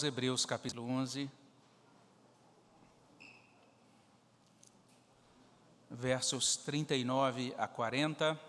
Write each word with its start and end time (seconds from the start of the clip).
Hebreus 0.00 0.46
capítulo 0.46 0.84
11, 0.84 1.28
versos 5.90 6.56
39 6.58 7.52
a 7.58 7.66
40. 7.66 8.40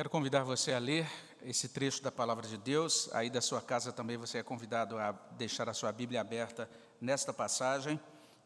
Quero 0.00 0.08
convidar 0.08 0.44
você 0.44 0.72
a 0.72 0.78
ler 0.78 1.06
esse 1.42 1.68
trecho 1.68 2.02
da 2.02 2.10
palavra 2.10 2.48
de 2.48 2.56
Deus. 2.56 3.10
Aí 3.12 3.28
da 3.28 3.42
sua 3.42 3.60
casa 3.60 3.92
também 3.92 4.16
você 4.16 4.38
é 4.38 4.42
convidado 4.42 4.96
a 4.96 5.12
deixar 5.12 5.68
a 5.68 5.74
sua 5.74 5.92
Bíblia 5.92 6.22
aberta 6.22 6.70
nesta 6.98 7.34
passagem. 7.34 8.00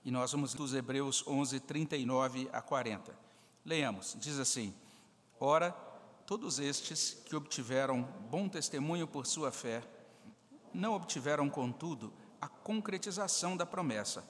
E 0.04 0.10
nós 0.10 0.32
vamos 0.32 0.52
dos 0.52 0.74
Hebreus 0.74 1.24
11, 1.24 1.60
39 1.60 2.50
a 2.52 2.60
40. 2.60 3.16
Leamos, 3.64 4.16
diz 4.18 4.40
assim: 4.40 4.74
Ora, 5.38 5.70
todos 6.26 6.58
estes 6.58 7.22
que 7.24 7.36
obtiveram 7.36 8.02
bom 8.28 8.48
testemunho 8.48 9.06
por 9.06 9.24
sua 9.24 9.52
fé, 9.52 9.80
não 10.72 10.92
obtiveram, 10.94 11.48
contudo, 11.48 12.12
a 12.40 12.48
concretização 12.48 13.56
da 13.56 13.64
promessa, 13.64 14.24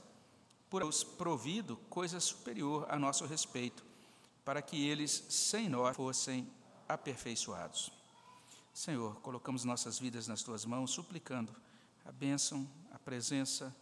por 0.69 0.83
Deus 0.83 1.03
provido 1.03 1.79
coisa 1.89 2.21
superior 2.21 2.87
a 2.91 2.99
nosso 2.99 3.25
respeito, 3.25 3.83
para 4.45 4.61
que 4.61 4.87
eles, 4.87 5.25
sem 5.31 5.71
nós, 5.71 5.97
fossem 5.97 6.47
aperfeiçoados. 6.89 7.91
Senhor, 8.73 9.21
colocamos 9.21 9.65
nossas 9.65 9.99
vidas 9.99 10.27
nas 10.27 10.43
tuas 10.43 10.65
mãos, 10.65 10.91
suplicando 10.91 11.55
a 12.05 12.11
bênção, 12.11 12.69
a 12.93 12.99
presença, 12.99 13.75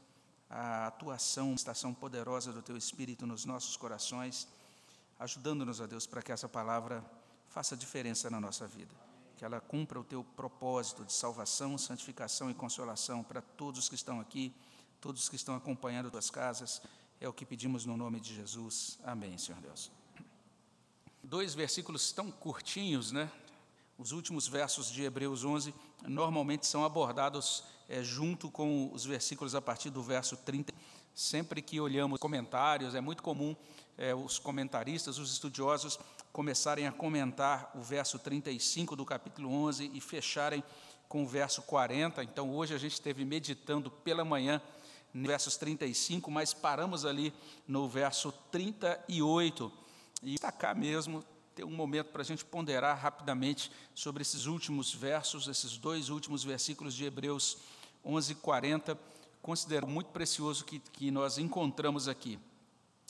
a 0.48 0.86
atuação, 0.86 1.52
a 1.52 1.54
estação 1.54 1.94
poderosa 1.94 2.52
do 2.52 2.60
teu 2.60 2.77
Espírito 2.77 3.27
nos 3.27 3.44
nossos 3.44 3.77
corações, 3.77 4.46
ajudando-nos, 5.18 5.80
a 5.80 5.86
Deus, 5.86 6.06
para 6.06 6.22
que 6.22 6.30
essa 6.30 6.48
palavra 6.48 7.02
faça 7.48 7.77
diferença 7.77 8.28
na 8.28 8.40
nossa 8.40 8.66
vida, 8.66 8.94
que 9.36 9.44
ela 9.44 9.60
cumpra 9.60 9.98
o 9.98 10.05
teu 10.05 10.22
propósito 10.22 11.05
de 11.05 11.12
salvação, 11.12 11.78
santificação 11.78 12.50
e 12.50 12.55
consolação 12.55 13.24
para 13.24 13.40
todos 13.40 13.88
que 13.88 13.94
estão 13.94 14.20
aqui, 14.20 14.55
todos 15.00 15.28
que 15.28 15.36
estão 15.36 15.56
acompanhando 15.56 16.10
tuas 16.10 16.30
casas. 16.30 16.82
É 17.18 17.28
o 17.28 17.32
que 17.32 17.46
pedimos 17.46 17.86
no 17.86 17.96
nome 17.96 18.20
de 18.20 18.34
Jesus. 18.34 18.98
Amém, 19.05 19.38
Senhor 19.38 19.60
Deus 19.60 20.02
dois 21.33 21.55
versículos 21.55 22.12
tão 22.12 22.30
curtinhos, 22.30 23.11
né? 23.11 23.27
Os 23.97 24.12
últimos 24.12 24.47
versos 24.47 24.91
de 24.91 25.02
Hebreus 25.02 25.47
11 25.47 25.74
normalmente 26.06 26.66
são 26.66 26.84
abordados 26.84 27.64
é, 27.89 28.02
junto 28.02 28.50
com 28.50 28.92
os 28.92 29.06
versículos 29.06 29.55
a 29.55 29.61
partir 29.62 29.89
do 29.89 30.02
verso 30.02 30.36
30. 30.36 30.74
Sempre 31.14 31.62
que 31.62 31.80
olhamos 31.80 32.20
comentários, 32.20 32.94
é 32.94 33.00
muito 33.00 33.22
comum 33.22 33.56
é, 33.97 34.14
os 34.14 34.39
comentaristas, 34.39 35.16
os 35.16 35.33
estudiosos, 35.33 35.98
começarem 36.34 36.86
a 36.86 36.92
comentar 36.92 37.70
o 37.74 37.80
verso 37.80 38.19
35 38.19 38.94
do 38.94 39.06
capítulo 39.06 39.50
11 39.50 39.91
e 39.94 40.02
fecharem 40.02 40.62
com 41.08 41.22
o 41.22 41.27
verso 41.27 41.62
40. 41.62 42.22
Então, 42.22 42.55
hoje 42.55 42.74
a 42.74 42.78
gente 42.78 42.92
esteve 42.92 43.24
meditando 43.24 43.91
pela 43.91 44.22
manhã 44.22 44.61
versos 45.14 45.56
35, 45.56 46.30
mas 46.30 46.52
paramos 46.52 47.06
ali 47.06 47.33
no 47.67 47.89
verso 47.89 48.33
38 48.50 49.80
e 50.22 50.32
destacar 50.32 50.76
mesmo, 50.76 51.24
ter 51.54 51.64
um 51.64 51.70
momento 51.70 52.08
para 52.08 52.22
a 52.22 52.24
gente 52.24 52.44
ponderar 52.44 52.98
rapidamente 52.98 53.70
sobre 53.94 54.22
esses 54.22 54.46
últimos 54.46 54.94
versos, 54.94 55.48
esses 55.48 55.76
dois 55.76 56.08
últimos 56.08 56.44
versículos 56.44 56.94
de 56.94 57.04
Hebreus 57.04 57.58
11, 58.04 58.36
40, 58.36 58.98
considero 59.42 59.86
muito 59.86 60.08
precioso 60.08 60.64
que, 60.64 60.78
que 60.78 61.10
nós 61.10 61.38
encontramos 61.38 62.08
aqui. 62.08 62.38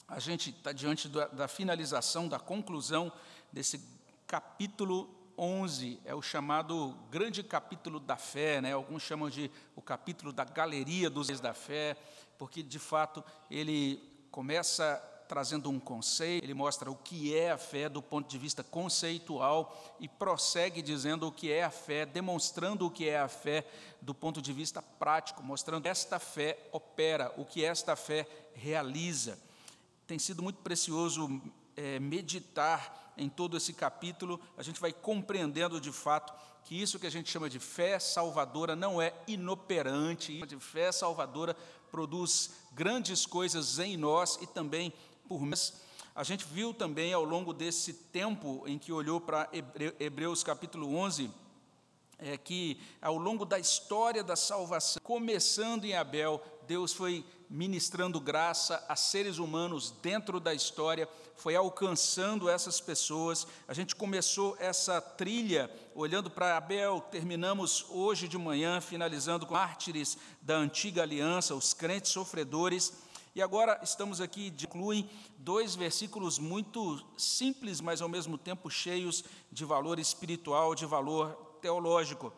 A 0.08 0.18
gente 0.18 0.50
está 0.50 0.72
diante 0.72 1.08
da, 1.08 1.26
da 1.28 1.48
finalização, 1.48 2.28
da 2.28 2.38
conclusão 2.38 3.12
desse 3.52 3.80
capítulo 4.26 5.08
11, 5.38 6.00
é 6.04 6.14
o 6.14 6.22
chamado 6.22 6.96
grande 7.10 7.42
capítulo 7.42 7.98
da 7.98 8.16
fé, 8.16 8.60
né? 8.60 8.72
alguns 8.72 9.02
chamam 9.02 9.30
de 9.30 9.50
o 9.74 9.80
capítulo 9.80 10.32
da 10.32 10.44
galeria 10.44 11.08
dos 11.08 11.28
da 11.40 11.54
fé, 11.54 11.96
porque 12.38 12.62
de 12.62 12.78
fato 12.78 13.24
ele 13.50 14.02
começa 14.30 15.02
trazendo 15.28 15.70
um 15.70 15.80
conceito, 15.80 16.44
ele 16.44 16.54
mostra 16.54 16.90
o 16.90 16.96
que 16.96 17.34
é 17.36 17.50
a 17.50 17.58
fé 17.58 17.88
do 17.88 18.02
ponto 18.02 18.28
de 18.28 18.38
vista 18.38 18.62
conceitual 18.62 19.96
e 19.98 20.08
prossegue 20.08 20.82
dizendo 20.82 21.26
o 21.26 21.32
que 21.32 21.50
é 21.50 21.64
a 21.64 21.70
fé, 21.70 22.04
demonstrando 22.04 22.86
o 22.86 22.90
que 22.90 23.08
é 23.08 23.18
a 23.18 23.28
fé 23.28 23.66
do 24.00 24.14
ponto 24.14 24.42
de 24.42 24.52
vista 24.52 24.82
prático, 24.82 25.42
mostrando 25.42 25.86
esta 25.86 26.18
fé 26.18 26.58
opera, 26.72 27.32
o 27.36 27.44
que 27.44 27.64
esta 27.64 27.96
fé 27.96 28.26
realiza. 28.54 29.38
Tem 30.06 30.18
sido 30.18 30.42
muito 30.42 30.60
precioso 30.60 31.40
é, 31.76 31.98
meditar 31.98 33.12
em 33.16 33.28
todo 33.28 33.56
esse 33.56 33.72
capítulo, 33.72 34.40
a 34.56 34.62
gente 34.62 34.80
vai 34.80 34.92
compreendendo 34.92 35.80
de 35.80 35.92
fato 35.92 36.32
que 36.64 36.80
isso 36.80 36.98
que 36.98 37.06
a 37.06 37.10
gente 37.10 37.30
chama 37.30 37.50
de 37.50 37.58
fé 37.58 37.98
salvadora 37.98 38.76
não 38.76 39.02
é 39.02 39.12
inoperante, 39.26 40.44
de 40.46 40.58
fé 40.58 40.92
salvadora 40.92 41.56
produz 41.90 42.52
grandes 42.72 43.26
coisas 43.26 43.78
em 43.78 43.96
nós 43.96 44.38
e 44.40 44.46
também 44.46 44.92
por 45.32 45.46
mês. 45.46 45.72
A 46.14 46.22
gente 46.22 46.44
viu 46.44 46.74
também 46.74 47.14
ao 47.14 47.24
longo 47.24 47.54
desse 47.54 47.94
tempo 47.94 48.64
em 48.66 48.78
que 48.78 48.92
olhou 48.92 49.18
para 49.18 49.48
Hebreus 49.98 50.44
capítulo 50.44 50.94
11, 50.94 51.30
é 52.18 52.36
que 52.36 52.78
ao 53.00 53.16
longo 53.16 53.46
da 53.46 53.58
história 53.58 54.22
da 54.22 54.36
salvação, 54.36 55.00
começando 55.02 55.86
em 55.86 55.94
Abel, 55.94 56.42
Deus 56.66 56.92
foi 56.92 57.24
ministrando 57.48 58.20
graça 58.20 58.84
a 58.86 58.94
seres 58.94 59.38
humanos 59.38 59.90
dentro 60.02 60.38
da 60.38 60.52
história, 60.52 61.08
foi 61.34 61.56
alcançando 61.56 62.48
essas 62.48 62.78
pessoas. 62.78 63.46
A 63.66 63.72
gente 63.72 63.96
começou 63.96 64.54
essa 64.60 65.00
trilha 65.00 65.70
olhando 65.94 66.30
para 66.30 66.58
Abel, 66.58 67.00
terminamos 67.10 67.86
hoje 67.88 68.28
de 68.28 68.36
manhã, 68.36 68.82
finalizando 68.82 69.46
com 69.46 69.54
mártires 69.54 70.18
da 70.42 70.56
antiga 70.56 71.02
aliança, 71.02 71.54
os 71.54 71.72
crentes 71.72 72.12
sofredores. 72.12 72.92
E 73.34 73.40
agora 73.40 73.80
estamos 73.82 74.20
aqui, 74.20 74.52
incluem 74.62 75.08
dois 75.38 75.74
versículos 75.74 76.38
muito 76.38 77.02
simples, 77.16 77.80
mas 77.80 78.02
ao 78.02 78.08
mesmo 78.08 78.36
tempo 78.36 78.68
cheios 78.68 79.24
de 79.50 79.64
valor 79.64 79.98
espiritual, 79.98 80.74
de 80.74 80.84
valor 80.84 81.34
teológico. 81.62 82.30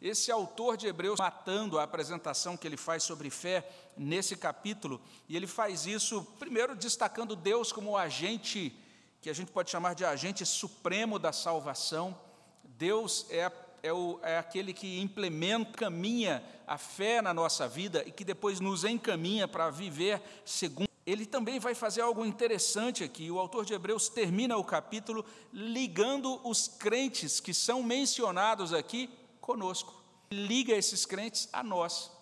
Esse 0.00 0.32
autor 0.32 0.78
de 0.78 0.86
Hebreus 0.86 1.18
matando 1.18 1.78
a 1.78 1.82
apresentação 1.82 2.56
que 2.56 2.66
ele 2.66 2.78
faz 2.78 3.02
sobre 3.02 3.28
fé 3.28 3.70
nesse 3.98 4.34
capítulo, 4.34 4.98
e 5.28 5.36
ele 5.36 5.46
faz 5.46 5.84
isso 5.84 6.24
primeiro 6.38 6.74
destacando 6.74 7.36
Deus 7.36 7.70
como 7.70 7.90
o 7.90 7.96
agente 7.98 8.74
que 9.20 9.28
a 9.28 9.34
gente 9.34 9.52
pode 9.52 9.70
chamar 9.70 9.94
de 9.94 10.06
agente 10.06 10.46
supremo 10.46 11.18
da 11.18 11.34
salvação. 11.34 12.18
Deus 12.64 13.26
é 13.28 13.50
é, 13.82 13.92
o, 13.92 14.18
é 14.22 14.38
aquele 14.38 14.72
que 14.72 15.00
implementa, 15.00 15.72
caminha 15.72 16.42
a 16.66 16.78
fé 16.78 17.20
na 17.20 17.34
nossa 17.34 17.68
vida 17.68 18.02
e 18.06 18.12
que 18.12 18.24
depois 18.24 18.60
nos 18.60 18.84
encaminha 18.84 19.48
para 19.48 19.70
viver 19.70 20.22
segundo. 20.44 20.88
Ele 21.06 21.26
também 21.26 21.58
vai 21.58 21.74
fazer 21.74 22.02
algo 22.02 22.24
interessante 22.24 23.02
aqui. 23.02 23.30
O 23.30 23.38
autor 23.38 23.64
de 23.64 23.72
Hebreus 23.72 24.08
termina 24.08 24.56
o 24.56 24.64
capítulo 24.64 25.24
ligando 25.52 26.40
os 26.46 26.68
crentes 26.68 27.40
que 27.40 27.54
são 27.54 27.82
mencionados 27.82 28.72
aqui 28.72 29.10
conosco. 29.40 30.00
Liga 30.30 30.72
esses 30.72 31.04
crentes 31.04 31.48
a 31.52 31.62
nós. 31.62 32.12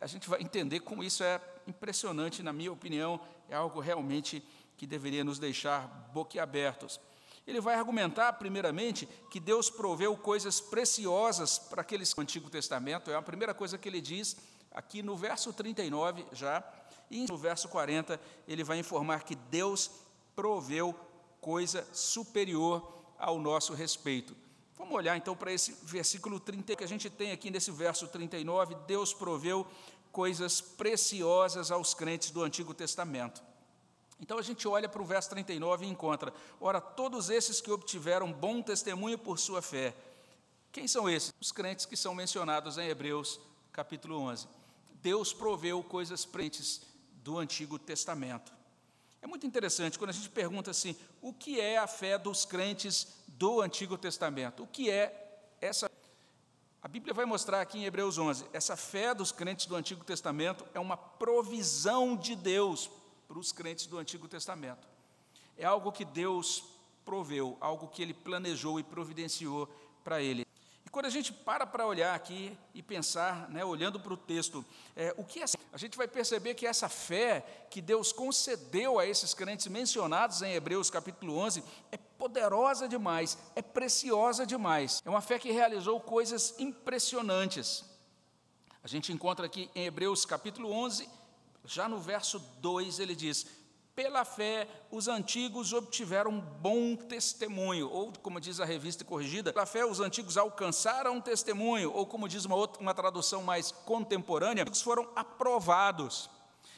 A 0.00 0.06
gente 0.06 0.28
vai 0.28 0.40
entender 0.40 0.80
como 0.80 1.04
isso 1.04 1.22
é 1.22 1.40
impressionante, 1.66 2.42
na 2.42 2.52
minha 2.52 2.72
opinião, 2.72 3.20
é 3.48 3.54
algo 3.54 3.80
realmente 3.80 4.42
que 4.76 4.86
deveria 4.86 5.22
nos 5.22 5.38
deixar 5.38 6.10
boquiabertos. 6.14 6.98
Ele 7.50 7.60
vai 7.60 7.74
argumentar, 7.74 8.32
primeiramente, 8.34 9.08
que 9.28 9.40
Deus 9.40 9.68
proveu 9.68 10.16
coisas 10.16 10.60
preciosas 10.60 11.58
para 11.58 11.82
aqueles 11.82 12.14
do 12.14 12.20
Antigo 12.20 12.48
Testamento, 12.48 13.10
é 13.10 13.16
a 13.16 13.22
primeira 13.22 13.52
coisa 13.52 13.76
que 13.76 13.88
ele 13.88 14.00
diz 14.00 14.36
aqui 14.70 15.02
no 15.02 15.16
verso 15.16 15.52
39 15.52 16.24
já, 16.30 16.62
e 17.10 17.26
no 17.28 17.36
verso 17.36 17.68
40 17.68 18.20
ele 18.46 18.62
vai 18.62 18.78
informar 18.78 19.24
que 19.24 19.34
Deus 19.34 19.90
proveu 20.36 20.94
coisa 21.40 21.84
superior 21.92 22.88
ao 23.18 23.36
nosso 23.40 23.74
respeito. 23.74 24.32
Vamos 24.78 24.94
olhar 24.94 25.16
então 25.16 25.34
para 25.34 25.52
esse 25.52 25.72
versículo 25.82 26.38
30 26.38 26.76
que 26.76 26.84
a 26.84 26.88
gente 26.88 27.10
tem 27.10 27.32
aqui 27.32 27.50
nesse 27.50 27.72
verso 27.72 28.06
39, 28.06 28.76
Deus 28.86 29.12
proveu 29.12 29.66
coisas 30.12 30.60
preciosas 30.60 31.72
aos 31.72 31.94
crentes 31.94 32.30
do 32.30 32.44
Antigo 32.44 32.72
Testamento. 32.72 33.49
Então 34.20 34.38
a 34.38 34.42
gente 34.42 34.68
olha 34.68 34.88
para 34.88 35.00
o 35.00 35.04
verso 35.04 35.30
39 35.30 35.86
e 35.86 35.88
encontra: 35.88 36.32
ora, 36.60 36.80
todos 36.80 37.30
esses 37.30 37.60
que 37.60 37.70
obtiveram 37.70 38.32
bom 38.32 38.60
testemunho 38.60 39.18
por 39.18 39.38
sua 39.38 39.62
fé. 39.62 39.94
Quem 40.70 40.86
são 40.86 41.08
esses? 41.08 41.32
Os 41.40 41.50
crentes 41.50 41.86
que 41.86 41.96
são 41.96 42.14
mencionados 42.14 42.78
em 42.78 42.88
Hebreus 42.88 43.40
capítulo 43.72 44.18
11. 44.18 44.46
Deus 44.94 45.32
proveu 45.32 45.82
coisas 45.82 46.24
presentes 46.24 46.82
do 47.22 47.38
Antigo 47.38 47.78
Testamento. 47.78 48.52
É 49.22 49.26
muito 49.26 49.46
interessante 49.46 49.98
quando 49.98 50.10
a 50.10 50.14
gente 50.14 50.28
pergunta 50.28 50.70
assim: 50.70 50.94
o 51.22 51.32
que 51.32 51.60
é 51.60 51.78
a 51.78 51.86
fé 51.86 52.18
dos 52.18 52.44
crentes 52.44 53.08
do 53.26 53.60
Antigo 53.60 53.96
Testamento. 53.96 54.62
O 54.62 54.66
que 54.66 54.90
é 54.90 55.40
essa? 55.60 55.90
A 56.82 56.88
Bíblia 56.88 57.12
vai 57.12 57.24
mostrar 57.24 57.60
aqui 57.60 57.78
em 57.78 57.84
Hebreus 57.84 58.18
11: 58.18 58.46
essa 58.52 58.76
fé 58.76 59.14
dos 59.14 59.32
crentes 59.32 59.66
do 59.66 59.76
Antigo 59.76 60.04
Testamento 60.04 60.66
é 60.74 60.80
uma 60.80 60.96
provisão 60.96 62.16
de 62.16 62.36
Deus 62.36 62.90
para 63.30 63.38
os 63.38 63.52
crentes 63.52 63.86
do 63.86 63.96
Antigo 63.96 64.26
Testamento. 64.26 64.88
É 65.56 65.64
algo 65.64 65.92
que 65.92 66.04
Deus 66.04 66.64
proveu, 67.04 67.56
algo 67.60 67.86
que 67.86 68.02
ele 68.02 68.12
planejou 68.12 68.80
e 68.80 68.82
providenciou 68.82 69.68
para 70.02 70.20
ele. 70.20 70.44
E 70.84 70.90
quando 70.90 71.06
a 71.06 71.10
gente 71.10 71.32
para 71.32 71.64
para 71.64 71.86
olhar 71.86 72.12
aqui 72.12 72.58
e 72.74 72.82
pensar, 72.82 73.48
né, 73.48 73.64
olhando 73.64 74.00
para 74.00 74.12
o 74.12 74.16
texto, 74.16 74.64
é, 74.96 75.14
o 75.16 75.22
que 75.22 75.40
é, 75.40 75.44
a 75.72 75.78
gente 75.78 75.96
vai 75.96 76.08
perceber 76.08 76.54
que 76.54 76.66
essa 76.66 76.88
fé 76.88 77.68
que 77.70 77.80
Deus 77.80 78.12
concedeu 78.12 78.98
a 78.98 79.06
esses 79.06 79.32
crentes 79.32 79.68
mencionados 79.68 80.42
em 80.42 80.52
Hebreus 80.54 80.90
capítulo 80.90 81.36
11 81.36 81.62
é 81.92 81.96
poderosa 81.96 82.88
demais, 82.88 83.38
é 83.54 83.62
preciosa 83.62 84.44
demais. 84.44 85.00
É 85.04 85.08
uma 85.08 85.20
fé 85.20 85.38
que 85.38 85.52
realizou 85.52 86.00
coisas 86.00 86.58
impressionantes. 86.58 87.84
A 88.82 88.88
gente 88.88 89.12
encontra 89.12 89.46
aqui 89.46 89.70
em 89.72 89.84
Hebreus 89.84 90.24
capítulo 90.24 90.72
11, 90.72 91.08
já 91.64 91.88
no 91.88 91.98
verso 91.98 92.38
2, 92.60 92.98
ele 92.98 93.14
diz: 93.14 93.46
pela 93.94 94.24
fé, 94.24 94.66
os 94.90 95.08
antigos 95.08 95.72
obtiveram 95.72 96.40
bom 96.40 96.96
testemunho, 96.96 97.90
ou 97.90 98.12
como 98.22 98.40
diz 98.40 98.58
a 98.58 98.64
revista 98.64 99.04
corrigida, 99.04 99.52
pela 99.52 99.66
fé, 99.66 99.84
os 99.84 100.00
antigos 100.00 100.36
alcançaram 100.38 101.20
testemunho, 101.20 101.92
ou 101.92 102.06
como 102.06 102.28
diz 102.28 102.44
uma, 102.44 102.54
outra, 102.54 102.80
uma 102.80 102.94
tradução 102.94 103.42
mais 103.42 103.70
contemporânea, 103.70 104.64
os 104.70 104.80
foram 104.80 105.08
aprovados. 105.14 106.30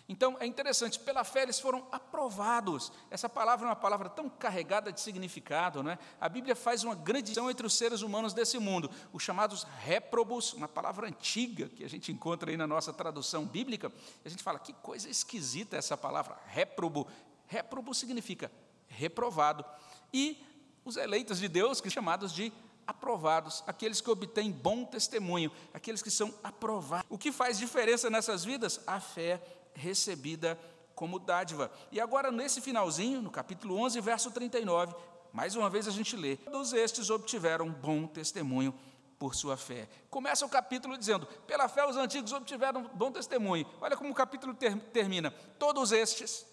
Então 0.09 0.37
é 0.41 0.47
interessante, 0.47 0.99
pela 0.99 1.25
fé 1.25 1.43
eles 1.43 1.61
foram 1.61 1.87
aprovados. 1.91 2.93
Essa 3.11 3.29
palavra 3.29 3.67
é 3.67 3.71
uma 3.71 3.77
palavra 3.77 4.09
tão 4.09 4.29
carregada 4.29 4.93
de 4.93 5.01
significado, 5.01 5.83
não 5.83 5.93
é? 5.93 5.99
A 6.21 6.29
Bíblia 6.29 6.57
faz 6.57 6.85
uma 6.85 6.95
grande 6.95 7.23
distinção 7.23 7.51
entre 7.51 7.67
os 7.67 7.75
seres 7.75 8.03
humanos 8.03 8.35
desse 8.35 8.59
mundo, 8.59 8.91
os 9.13 9.23
chamados 9.23 9.65
réprobos, 9.79 10.53
uma 10.53 10.69
palavra 10.69 11.07
antiga 11.07 11.69
que 11.69 11.85
a 11.85 11.89
gente 11.89 12.11
encontra 12.11 12.51
aí 12.51 12.57
na 12.57 12.67
nossa 12.67 12.93
tradução 12.93 13.47
bíblica. 13.47 13.93
A 14.25 14.29
gente 14.29 14.43
fala, 14.43 14.59
que 14.59 14.73
coisa 14.73 15.09
esquisita 15.09 15.77
essa 15.77 15.97
palavra, 15.97 16.37
réprobo. 16.47 17.07
Réprobo 17.47 17.95
significa 17.95 18.51
reprovado. 18.89 19.65
E 20.13 20.45
os 20.85 20.97
eleitos 20.97 21.39
de 21.39 21.49
Deus, 21.49 21.81
que 21.81 21.89
são 21.89 21.95
chamados 21.95 22.33
de 22.33 22.53
aprovados, 22.87 23.63
aqueles 23.67 24.01
que 24.01 24.11
obtêm 24.11 24.51
bom 24.51 24.85
testemunho, 24.85 25.53
aqueles 25.73 26.03
que 26.03 26.11
são 26.11 26.35
aprovados. 26.43 27.07
O 27.09 27.17
que 27.17 27.31
faz 27.31 27.57
diferença 27.57 28.11
nessas 28.11 28.45
vidas? 28.45 28.81
A 28.87 29.01
fé 29.01 29.41
recebida 29.75 30.59
como 30.95 31.19
dádiva. 31.19 31.71
E 31.91 32.01
agora, 32.01 32.31
nesse 32.31 32.61
finalzinho, 32.61 33.23
no 33.23 33.31
capítulo 33.31 33.77
11, 33.77 34.01
verso 34.01 34.31
39, 34.31 34.95
mais 35.33 35.57
uma 35.57 35.71
vez 35.71 35.89
a 35.89 35.91
gente 35.91 36.17
lê: 36.17 36.37
Todos 36.37 36.73
estes 36.73 37.11
obtiveram 37.11 37.71
bom 37.71 38.07
testemunho 38.07 38.75
por 39.19 39.35
sua 39.35 39.57
fé. 39.57 39.89
Começa 40.11 40.45
o 40.45 40.49
capítulo 40.49 40.99
dizendo: 40.99 41.27
Pela 41.47 41.69
fé 41.69 41.87
os 41.87 41.97
antigos 41.97 42.33
obtiveram 42.33 42.91
bom 42.95 43.11
testemunho. 43.11 43.67
Olha 43.81 43.97
como 43.97 44.11
o 44.11 44.15
capítulo 44.15 44.55
ter, 44.55 44.77
termina: 44.93 45.31
Todos 45.59 45.93
estes 45.93 46.47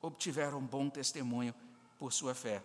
obtiveram 0.00 0.60
bom 0.60 0.88
testemunho 0.88 1.54
por 1.98 2.12
sua 2.12 2.34
fé. 2.34 2.62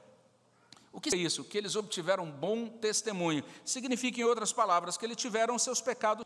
O 0.91 0.99
que 0.99 1.15
é 1.15 1.17
isso? 1.17 1.43
Que 1.45 1.57
eles 1.57 1.75
obtiveram 1.75 2.29
bom 2.29 2.67
testemunho. 2.67 3.43
Significa, 3.63 4.19
em 4.19 4.25
outras 4.25 4.51
palavras, 4.51 4.97
que 4.97 5.05
eles 5.05 5.15
tiveram 5.15 5.57
seus 5.57 5.79
pecados 5.79 6.25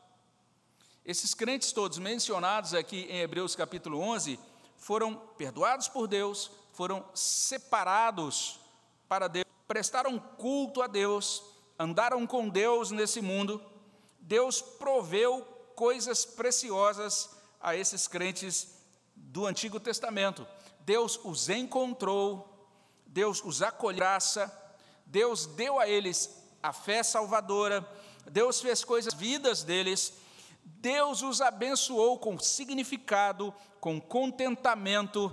esses 1.05 1.35
crentes 1.35 1.71
todos 1.71 1.99
mencionados 1.99 2.73
aqui 2.73 3.05
em 3.07 3.19
Hebreus 3.19 3.55
capítulo 3.55 3.99
11 3.99 4.39
foram 4.75 5.15
perdoados 5.37 5.87
por 5.87 6.07
Deus, 6.07 6.49
foram 6.73 7.05
separados 7.13 8.59
para 9.07 9.27
Deus, 9.27 9.45
prestaram 9.67 10.17
culto 10.17 10.81
a 10.81 10.87
Deus, 10.87 11.43
andaram 11.77 12.25
com 12.25 12.49
Deus 12.49 12.89
nesse 12.89 13.21
mundo. 13.21 13.63
Deus 14.19 14.61
proveu 14.61 15.41
coisas 15.75 16.25
preciosas 16.25 17.29
a 17.61 17.75
esses 17.75 18.07
crentes 18.07 18.75
do 19.15 19.45
Antigo 19.45 19.79
Testamento. 19.79 20.47
Deus 20.79 21.19
os 21.23 21.49
encontrou, 21.49 22.67
Deus 23.05 23.43
os 23.43 23.61
acolhaça, 23.61 24.51
Deus 25.05 25.45
deu 25.45 25.79
a 25.79 25.87
eles 25.87 26.35
a 26.63 26.73
fé 26.73 27.03
salvadora, 27.03 27.87
Deus 28.31 28.59
fez 28.59 28.83
coisas 28.83 29.13
vidas 29.13 29.61
deles 29.61 30.24
Deus 30.65 31.21
os 31.21 31.41
abençoou 31.41 32.17
com 32.17 32.39
significado, 32.39 33.53
com 33.79 34.01
contentamento, 34.01 35.31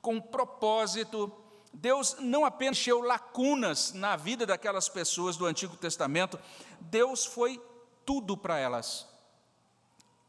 com 0.00 0.20
propósito. 0.20 1.32
Deus 1.72 2.16
não 2.18 2.44
apenas 2.44 2.76
encheu 2.76 3.00
lacunas 3.00 3.92
na 3.92 4.16
vida 4.16 4.44
daquelas 4.44 4.88
pessoas 4.88 5.36
do 5.36 5.46
Antigo 5.46 5.76
Testamento, 5.76 6.38
Deus 6.80 7.24
foi 7.24 7.62
tudo 8.04 8.36
para 8.36 8.58
elas. 8.58 9.06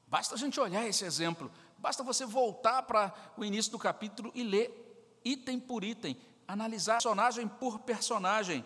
Basta 0.07 0.35
a 0.35 0.37
gente 0.37 0.59
olhar 0.59 0.87
esse 0.87 1.03
exemplo, 1.03 1.51
basta 1.79 2.03
você 2.03 2.25
voltar 2.25 2.83
para 2.83 3.11
o 3.35 3.43
início 3.43 3.71
do 3.71 3.79
capítulo 3.79 4.31
e 4.35 4.43
ler 4.43 5.19
item 5.25 5.59
por 5.59 5.83
item, 5.83 6.15
analisar 6.47 6.93
personagem 6.93 7.47
por 7.47 7.79
personagem. 7.79 8.63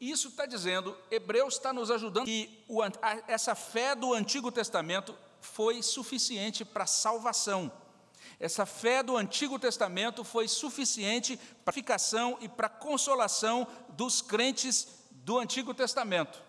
Isso 0.00 0.28
está 0.28 0.46
dizendo, 0.46 0.96
Hebreus 1.10 1.54
está 1.54 1.72
nos 1.72 1.90
ajudando 1.90 2.24
que 2.24 2.64
o, 2.68 2.80
essa 3.26 3.54
fé 3.54 3.94
do 3.94 4.14
Antigo 4.14 4.52
Testamento 4.52 5.16
foi 5.40 5.82
suficiente 5.82 6.64
para 6.64 6.84
a 6.84 6.86
salvação. 6.86 7.72
Essa 8.38 8.64
fé 8.64 9.02
do 9.02 9.16
Antigo 9.16 9.58
Testamento 9.58 10.22
foi 10.22 10.46
suficiente 10.46 11.36
para 11.64 11.72
a 11.72 11.74
e 12.40 12.48
para 12.48 12.68
a 12.68 12.70
consolação 12.70 13.66
dos 13.90 14.22
crentes 14.22 14.86
do 15.10 15.38
Antigo 15.38 15.74
Testamento. 15.74 16.47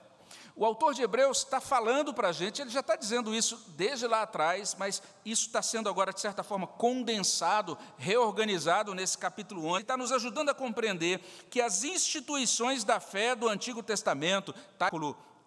O 0.59 0.65
autor 0.65 0.93
de 0.93 1.01
Hebreus 1.01 1.37
está 1.37 1.61
falando 1.61 2.13
para 2.13 2.27
a 2.27 2.31
gente, 2.33 2.61
ele 2.61 2.69
já 2.69 2.81
está 2.81 2.97
dizendo 2.97 3.33
isso 3.33 3.63
desde 3.77 4.05
lá 4.05 4.23
atrás, 4.23 4.75
mas 4.77 5.01
isso 5.23 5.47
está 5.47 5.61
sendo 5.61 5.87
agora, 5.87 6.11
de 6.11 6.19
certa 6.19 6.43
forma, 6.43 6.67
condensado, 6.67 7.77
reorganizado 7.97 8.93
nesse 8.93 9.17
capítulo 9.17 9.61
11. 9.61 9.75
Ele 9.75 9.81
está 9.83 9.95
nos 9.95 10.11
ajudando 10.11 10.49
a 10.49 10.53
compreender 10.53 11.21
que 11.49 11.61
as 11.61 11.85
instituições 11.85 12.83
da 12.83 12.99
fé 12.99 13.35
do 13.35 13.47
Antigo 13.47 13.81
Testamento, 13.81 14.53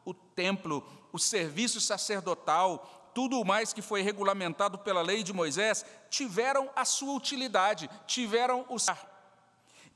o 0.02 0.14
templo, 0.14 0.82
o 1.12 1.18
serviço 1.18 1.78
sacerdotal, 1.78 3.10
tudo 3.14 3.38
o 3.38 3.44
mais 3.44 3.70
que 3.74 3.82
foi 3.82 4.00
regulamentado 4.00 4.78
pela 4.78 5.02
lei 5.02 5.22
de 5.22 5.34
Moisés, 5.34 5.84
tiveram 6.08 6.70
a 6.74 6.86
sua 6.86 7.12
utilidade, 7.12 7.90
tiveram 8.06 8.64
o. 8.66 8.76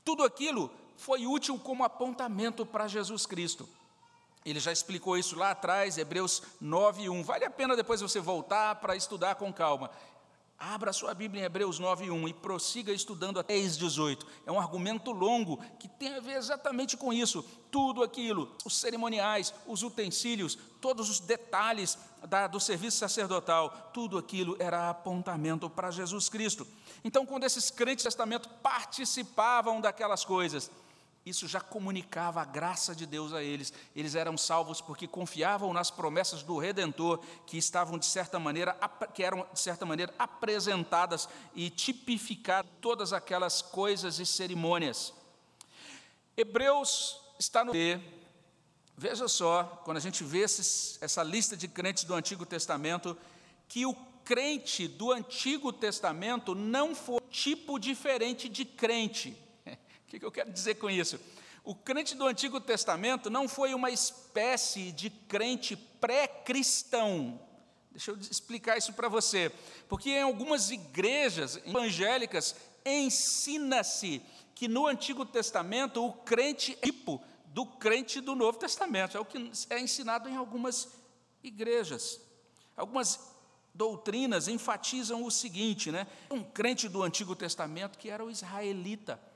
Tudo 0.05 0.23
aquilo 0.23 0.69
foi 0.95 1.25
útil 1.25 1.57
como 1.57 1.83
apontamento 1.83 2.63
para 2.67 2.87
Jesus 2.87 3.25
Cristo. 3.25 3.67
Ele 4.49 4.61
já 4.61 4.71
explicou 4.71 5.17
isso 5.17 5.37
lá 5.37 5.51
atrás, 5.51 5.97
Hebreus 5.97 6.41
9:1. 6.61 7.21
Vale 7.21 7.43
a 7.43 7.49
pena 7.49 7.75
depois 7.75 7.99
você 7.99 8.21
voltar 8.21 8.75
para 8.75 8.95
estudar 8.95 9.35
com 9.35 9.51
calma. 9.51 9.91
Abra 10.57 10.93
sua 10.93 11.13
Bíblia 11.13 11.41
em 11.41 11.45
Hebreus 11.45 11.81
9:1 11.81 12.29
e 12.29 12.33
prossiga 12.33 12.93
estudando 12.93 13.41
até 13.41 13.59
18. 13.59 14.25
É 14.45 14.51
um 14.51 14.57
argumento 14.57 15.11
longo 15.11 15.57
que 15.77 15.89
tem 15.89 16.15
a 16.15 16.21
ver 16.21 16.37
exatamente 16.37 16.95
com 16.95 17.11
isso. 17.11 17.43
Tudo 17.69 18.01
aquilo, 18.01 18.49
os 18.63 18.77
cerimoniais, 18.77 19.53
os 19.67 19.83
utensílios, 19.83 20.57
todos 20.79 21.09
os 21.09 21.19
detalhes 21.19 21.97
da, 22.25 22.47
do 22.47 22.59
serviço 22.59 22.97
sacerdotal, 22.97 23.91
tudo 23.93 24.17
aquilo 24.17 24.55
era 24.59 24.89
apontamento 24.89 25.69
para 25.69 25.91
Jesus 25.91 26.29
Cristo. 26.29 26.65
Então, 27.03 27.25
quando 27.25 27.43
esses 27.43 27.69
crentes 27.69 28.03
do 28.03 28.07
Testamento 28.07 28.47
participavam 28.63 29.81
daquelas 29.81 30.23
coisas, 30.23 30.71
isso 31.27 31.47
já 31.47 31.59
comunicava 31.59 32.41
a 32.41 32.45
graça 32.45 32.95
de 32.95 33.05
Deus 33.05 33.33
a 33.33 33.43
eles. 33.43 33.73
Eles 33.95 34.15
eram 34.15 34.37
salvos 34.37 34.81
porque 34.81 35.07
confiavam 35.07 35.73
nas 35.73 35.91
promessas 35.91 36.43
do 36.43 36.57
Redentor, 36.57 37.19
que 37.45 37.57
estavam 37.57 37.97
de 37.97 38.05
certa 38.05 38.39
maneira, 38.39 38.73
que 39.13 39.23
eram 39.23 39.45
de 39.51 39.59
certa 39.59 39.85
maneira 39.85 40.13
apresentadas 40.17 41.27
e 41.55 41.69
tipificadas 41.69 42.71
todas 42.81 43.13
aquelas 43.13 43.61
coisas 43.61 44.19
e 44.19 44.25
cerimônias. 44.25 45.13
Hebreus 46.35 47.19
está 47.39 47.63
no 47.63 47.73
Veja 48.99 49.27
só, 49.27 49.63
quando 49.85 49.97
a 49.97 49.99
gente 49.99 50.23
vê 50.23 50.39
esses, 50.39 50.97
essa 51.01 51.21
lista 51.21 51.55
de 51.55 51.67
crentes 51.67 52.03
do 52.03 52.15
Antigo 52.15 52.47
Testamento, 52.47 53.15
que 53.67 53.85
o 53.85 53.93
crente 54.25 54.87
do 54.87 55.11
Antigo 55.11 55.71
Testamento 55.71 56.55
não 56.55 56.95
foi 56.95 57.21
tipo 57.29 57.77
diferente 57.77 58.49
de 58.49 58.65
crente. 58.65 59.37
O 60.07 60.09
que 60.09 60.25
eu 60.25 60.31
quero 60.31 60.51
dizer 60.51 60.75
com 60.75 60.89
isso? 60.89 61.19
O 61.65 61.75
crente 61.75 62.15
do 62.15 62.25
Antigo 62.25 62.61
Testamento 62.61 63.29
não 63.29 63.45
foi 63.45 63.73
uma 63.73 63.91
espécie 63.91 64.93
de 64.93 65.09
crente 65.09 65.75
pré-cristão. 65.75 67.37
Deixa 67.91 68.11
eu 68.11 68.17
explicar 68.17 68.77
isso 68.77 68.93
para 68.93 69.09
você. 69.09 69.51
Porque 69.89 70.11
em 70.11 70.21
algumas 70.21 70.71
igrejas 70.71 71.57
evangélicas 71.65 72.55
ensina-se 72.85 74.21
que 74.55 74.69
no 74.69 74.87
Antigo 74.87 75.25
Testamento 75.25 76.01
o 76.01 76.13
crente 76.13 76.77
é 76.81 76.85
tipo 76.85 77.21
do 77.47 77.65
crente 77.65 78.21
do 78.21 78.33
Novo 78.33 78.57
Testamento. 78.57 79.17
É 79.17 79.19
o 79.19 79.25
que 79.25 79.51
é 79.69 79.77
ensinado 79.77 80.29
em 80.29 80.37
algumas 80.37 80.87
igrejas. 81.43 82.21
Algumas 82.77 83.19
doutrinas 83.73 84.47
enfatizam 84.47 85.25
o 85.25 85.29
seguinte, 85.29 85.91
né? 85.91 86.07
Um 86.31 86.43
crente 86.43 86.87
do 86.87 87.03
Antigo 87.03 87.35
Testamento 87.35 87.97
que 87.97 88.09
era 88.09 88.23
o 88.23 88.31
israelita 88.31 89.26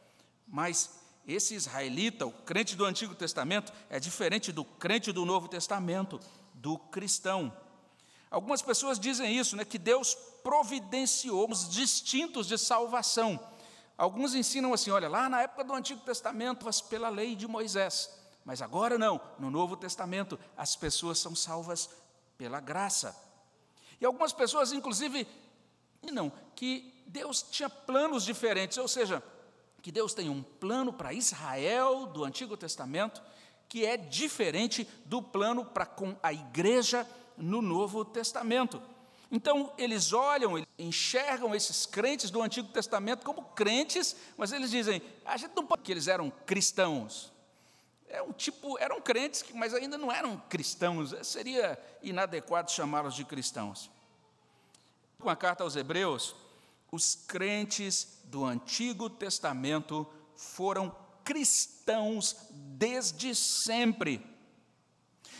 mas 0.52 1.00
esse 1.26 1.56
israelita, 1.56 2.26
o 2.26 2.32
crente 2.32 2.76
do 2.76 2.84
Antigo 2.86 3.16
Testamento, 3.16 3.72
é 3.90 4.00
diferente 4.00 4.52
do 4.52 4.66
crente 4.66 5.12
do 5.12 5.26
Novo 5.26 5.48
Testamento, 5.48 6.20
do 6.54 6.78
cristão. 6.78 7.56
Algumas 8.30 8.62
pessoas 8.62 9.00
dizem 9.00 9.38
isso, 9.38 9.56
né, 9.56 9.64
que 9.64 9.78
Deus 9.78 10.16
providenciou 10.44 11.50
os 11.50 11.70
distintos 11.70 12.48
de 12.48 12.58
salvação. 12.58 13.40
Alguns 13.98 14.36
ensinam 14.36 14.74
assim: 14.74 14.92
olha, 14.92 15.08
lá 15.08 15.30
na 15.30 15.42
época 15.42 15.64
do 15.64 15.74
Antigo 15.74 16.02
Testamento, 16.02 16.66
pela 16.90 17.10
lei 17.10 17.36
de 17.36 17.48
Moisés, 17.48 18.10
mas 18.44 18.62
agora 18.62 18.98
não, 18.98 19.22
no 19.40 19.52
Novo 19.52 19.78
Testamento, 19.78 20.40
as 20.58 20.76
pessoas 20.76 21.20
são 21.20 21.36
salvas 21.36 21.90
pela 22.38 22.60
graça. 22.60 23.16
E 24.00 24.06
algumas 24.06 24.34
pessoas, 24.34 24.72
inclusive, 24.72 25.28
não, 26.12 26.32
que 26.56 27.04
Deus 27.06 27.44
tinha 27.44 27.70
planos 27.70 28.24
diferentes, 28.24 28.78
ou 28.78 28.88
seja, 28.88 29.22
que 29.82 29.92
Deus 29.92 30.14
tem 30.14 30.30
um 30.30 30.44
plano 30.44 30.94
para 30.94 31.14
Israel 31.14 32.06
do 32.06 32.24
Antigo 32.24 32.56
Testamento 32.56 33.22
que 33.68 33.86
é 33.86 33.96
diferente 33.96 34.86
do 35.06 35.22
plano 35.22 35.64
para 35.64 35.86
com 35.86 36.16
a 36.22 36.34
igreja 36.34 37.08
no 37.38 37.62
Novo 37.62 38.04
Testamento. 38.04 38.82
Então, 39.32 39.72
eles 39.78 40.12
olham, 40.12 40.62
enxergam 40.78 41.56
esses 41.56 41.86
crentes 41.86 42.30
do 42.30 42.42
Antigo 42.42 42.68
Testamento 42.68 43.24
como 43.24 43.44
crentes, 43.44 44.14
mas 44.36 44.52
eles 44.52 44.70
dizem, 44.70 45.02
a 45.24 45.38
gente 45.38 45.56
não 45.56 45.66
pode 45.66 45.84
que 45.84 45.92
eles 45.92 46.10
eram 46.10 46.30
cristãos. 46.46 47.32
É 48.10 48.22
um 48.22 48.34
tipo, 48.34 48.78
eram 48.78 49.00
crentes, 49.00 49.46
mas 49.54 49.74
ainda 49.74 49.98
não 49.98 50.12
eram 50.12 50.36
cristãos. 50.50 51.16
Seria 51.26 51.80
inadequado 52.04 52.70
chamá-los 52.70 53.16
de 53.16 53.24
cristãos. 53.24 53.90
Com 55.18 55.30
a 55.30 55.36
carta 55.36 55.64
aos 55.64 55.78
Hebreus, 55.78 56.36
os 56.92 57.16
crentes 57.16 58.20
do 58.26 58.44
Antigo 58.44 59.10
Testamento 59.10 60.06
foram 60.36 60.94
cristãos 61.24 62.36
desde 62.52 63.34
sempre. 63.34 64.22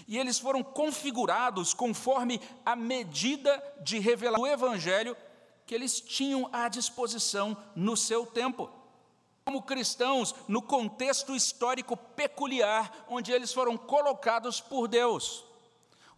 E 0.08 0.18
eles 0.18 0.40
foram 0.40 0.64
configurados 0.64 1.74
conforme 1.74 2.40
a 2.66 2.76
medida 2.76 3.62
de 3.84 4.00
revelação 4.00 4.46
do 4.46 4.48
Evangelho 4.48 5.16
que 5.66 5.76
eles 5.76 6.00
tinham 6.00 6.50
à 6.54 6.70
disposição 6.70 7.56
no 7.76 7.98
seu 7.98 8.26
tempo. 8.26 8.70
Como 9.46 9.64
cristãos, 9.64 10.34
no 10.48 10.62
contexto 10.62 11.36
histórico 11.36 11.98
peculiar 11.98 13.06
onde 13.10 13.32
eles 13.32 13.54
foram 13.54 13.78
colocados 13.78 14.62
por 14.62 14.88
Deus. 14.88 15.51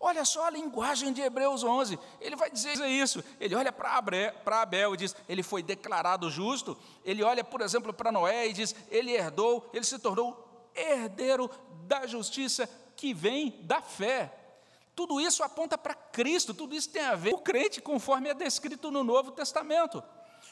Olha 0.05 0.25
só 0.25 0.47
a 0.47 0.49
linguagem 0.49 1.13
de 1.13 1.21
Hebreus 1.21 1.63
11. 1.63 1.97
Ele 2.19 2.35
vai 2.35 2.51
dizer 2.51 2.75
isso. 2.87 3.23
Ele 3.39 3.55
olha 3.55 3.71
para 3.71 4.61
Abel 4.61 4.93
e 4.93 4.97
diz: 4.97 5.15
ele 5.29 5.41
foi 5.41 5.63
declarado 5.63 6.29
justo. 6.29 6.77
Ele 7.05 7.23
olha, 7.23 7.41
por 7.41 7.61
exemplo, 7.61 7.93
para 7.93 8.11
Noé 8.11 8.49
e 8.49 8.51
diz: 8.51 8.75
ele 8.91 9.13
herdou, 9.13 9.69
ele 9.73 9.85
se 9.85 9.97
tornou 9.97 10.69
herdeiro 10.75 11.49
da 11.87 12.05
justiça 12.05 12.69
que 12.97 13.13
vem 13.13 13.57
da 13.61 13.81
fé. 13.81 14.37
Tudo 14.93 15.21
isso 15.21 15.41
aponta 15.41 15.77
para 15.77 15.93
Cristo, 15.93 16.53
tudo 16.53 16.75
isso 16.75 16.89
tem 16.89 17.01
a 17.01 17.15
ver 17.15 17.31
com 17.31 17.37
o 17.37 17.41
crente, 17.41 17.79
conforme 17.79 18.27
é 18.27 18.33
descrito 18.33 18.91
no 18.91 19.05
Novo 19.05 19.31
Testamento. 19.31 20.03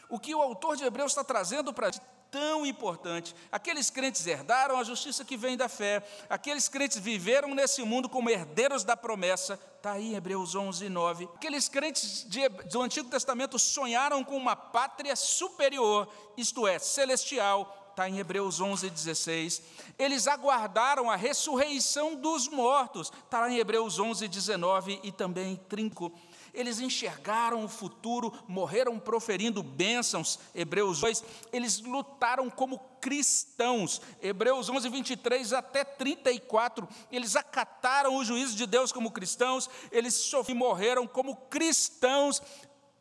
O 0.07 0.17
que 0.17 0.33
o 0.33 0.41
autor 0.41 0.77
de 0.77 0.85
Hebreus 0.85 1.11
está 1.11 1.25
trazendo 1.25 1.73
para 1.73 1.91
tão 2.31 2.65
importante. 2.65 3.35
Aqueles 3.51 3.89
crentes 3.89 4.25
herdaram 4.25 4.79
a 4.79 4.83
justiça 4.83 5.25
que 5.25 5.35
vem 5.35 5.57
da 5.57 5.67
fé, 5.67 6.01
aqueles 6.29 6.69
crentes 6.69 6.97
viveram 6.97 7.53
nesse 7.53 7.83
mundo 7.83 8.07
como 8.07 8.29
herdeiros 8.29 8.85
da 8.85 8.95
promessa, 8.95 9.59
está 9.77 9.91
aí 9.91 10.15
Hebreus 10.15 10.55
11, 10.55 10.87
9. 10.87 11.29
Aqueles 11.35 11.67
crentes 11.67 12.25
de, 12.27 12.47
do 12.47 12.81
Antigo 12.81 13.09
Testamento 13.09 13.59
sonharam 13.59 14.23
com 14.23 14.37
uma 14.37 14.55
pátria 14.55 15.15
superior, 15.15 16.07
isto 16.37 16.65
é, 16.65 16.79
celestial, 16.79 17.81
está 17.91 18.07
em 18.07 18.17
Hebreus 18.17 18.61
11, 18.61 18.89
16. 18.89 19.61
Eles 19.99 20.25
aguardaram 20.25 21.11
a 21.11 21.17
ressurreição 21.17 22.15
dos 22.15 22.47
mortos, 22.47 23.11
está 23.25 23.41
lá 23.41 23.49
em 23.49 23.57
Hebreus 23.57 23.99
11, 23.99 24.27
19 24.27 24.99
e 25.03 25.11
também 25.11 25.57
30 25.67 26.11
eles 26.53 26.79
enxergaram 26.79 27.63
o 27.63 27.67
futuro, 27.67 28.33
morreram 28.47 28.99
proferindo 28.99 29.63
bênçãos, 29.63 30.39
Hebreus 30.53 30.99
2, 30.99 31.23
eles 31.51 31.79
lutaram 31.81 32.49
como 32.49 32.79
cristãos, 32.99 34.01
Hebreus 34.21 34.69
11, 34.69 34.89
23 34.89 35.53
até 35.53 35.83
34, 35.83 36.87
eles 37.11 37.35
acataram 37.35 38.15
o 38.15 38.23
juízo 38.23 38.55
de 38.55 38.65
Deus 38.65 38.91
como 38.91 39.11
cristãos, 39.11 39.69
eles 39.91 40.13
sofreram 40.13 40.41
e 40.55 40.59
morreram 40.59 41.07
como 41.07 41.35
cristãos 41.35 42.41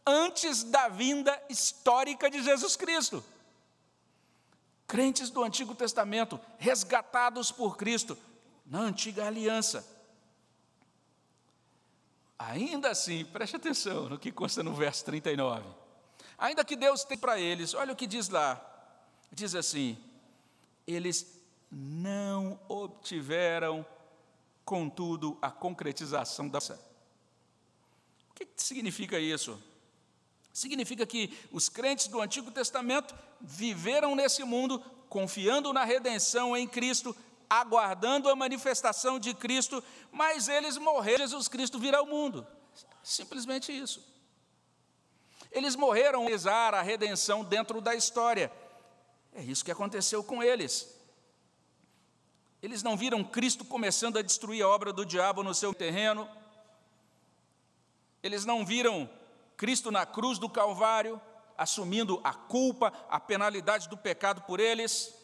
antes 0.07 0.62
da 0.62 0.88
vinda 0.88 1.40
histórica 1.49 2.30
de 2.30 2.42
Jesus 2.42 2.76
Cristo. 2.76 3.25
Crentes 4.87 5.30
do 5.30 5.45
Antigo 5.45 5.75
Testamento, 5.75 6.40
resgatados 6.59 7.52
por 7.52 7.76
Cristo, 7.76 8.19
na 8.66 8.80
antiga 8.80 9.26
aliança 9.26 10.00
Ainda 12.40 12.90
assim, 12.90 13.23
preste 13.26 13.56
atenção 13.56 14.09
no 14.09 14.18
que 14.18 14.32
consta 14.32 14.62
no 14.62 14.75
verso 14.75 15.04
39. 15.04 15.62
Ainda 16.38 16.64
que 16.64 16.75
Deus 16.75 17.04
tem 17.04 17.18
para 17.18 17.38
eles, 17.38 17.75
olha 17.75 17.92
o 17.92 17.97
que 17.97 18.06
diz 18.06 18.30
lá. 18.30 18.59
Diz 19.30 19.54
assim: 19.54 19.99
eles 20.87 21.38
não 21.70 22.59
obtiveram, 22.66 23.85
contudo, 24.64 25.37
a 25.42 25.50
concretização 25.50 26.49
da. 26.49 26.59
O 28.30 28.35
que 28.35 28.49
significa 28.56 29.20
isso? 29.20 29.62
Significa 30.50 31.04
que 31.04 31.38
os 31.52 31.68
crentes 31.68 32.09
do 32.09 32.23
Antigo 32.23 32.50
Testamento 32.50 33.14
viveram 33.38 34.16
nesse 34.16 34.42
mundo 34.44 34.80
confiando 35.11 35.75
na 35.75 35.85
redenção 35.85 36.56
em 36.56 36.66
Cristo, 36.66 37.14
aguardando 37.50 38.30
a 38.30 38.37
manifestação 38.37 39.19
de 39.19 39.35
Cristo, 39.35 39.83
mas 40.12 40.49
eles 40.49 40.78
morreram, 40.78 41.26
Jesus 41.26 41.49
Cristo 41.49 41.80
virá 41.80 41.99
ao 41.99 42.07
mundo. 42.07 42.47
Simplesmente 43.02 43.76
isso. 43.76 44.09
Eles 45.50 45.75
morreram 45.75 46.28
a 46.28 46.75
a 46.75 46.80
redenção 46.80 47.42
dentro 47.42 47.80
da 47.80 47.92
história. 47.92 48.52
É 49.33 49.42
isso 49.42 49.64
que 49.64 49.73
aconteceu 49.73 50.23
com 50.23 50.40
eles. 50.40 50.97
Eles 52.62 52.85
não 52.85 52.97
viram 52.97 53.25
Cristo 53.25 53.64
começando 53.64 54.16
a 54.16 54.23
destruir 54.23 54.62
a 54.62 54.69
obra 54.69 54.92
do 54.92 55.04
diabo 55.04 55.42
no 55.42 55.54
seu 55.54 55.75
terreno. 55.75 56.28
Eles 58.23 58.45
não 58.45 58.64
viram 58.64 59.11
Cristo 59.57 59.90
na 59.90 60.07
cruz 60.07 60.38
do 60.38 60.49
Calvário, 60.49 61.21
assumindo 61.57 62.21
a 62.23 62.33
culpa, 62.33 62.92
a 63.09 63.19
penalidade 63.19 63.88
do 63.88 63.97
pecado 63.97 64.42
por 64.42 64.61
eles. 64.61 65.14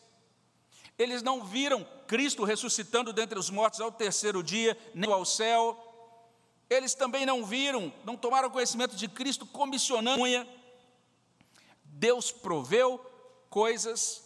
Eles 0.98 1.22
não 1.22 1.44
viram 1.44 1.86
Cristo 2.06 2.44
ressuscitando 2.44 3.12
dentre 3.12 3.38
os 3.38 3.50
mortos 3.50 3.80
ao 3.80 3.92
terceiro 3.92 4.42
dia, 4.42 4.76
nem 4.94 5.12
ao 5.12 5.24
céu. 5.24 5.82
Eles 6.68 6.94
também 6.94 7.24
não 7.24 7.44
viram, 7.44 7.92
não 8.04 8.16
tomaram 8.16 8.50
conhecimento 8.50 8.96
de 8.96 9.08
Cristo 9.08 9.46
comissionando. 9.46 10.22
Deus 11.84 12.30
proveu 12.30 12.98
coisas 13.48 14.24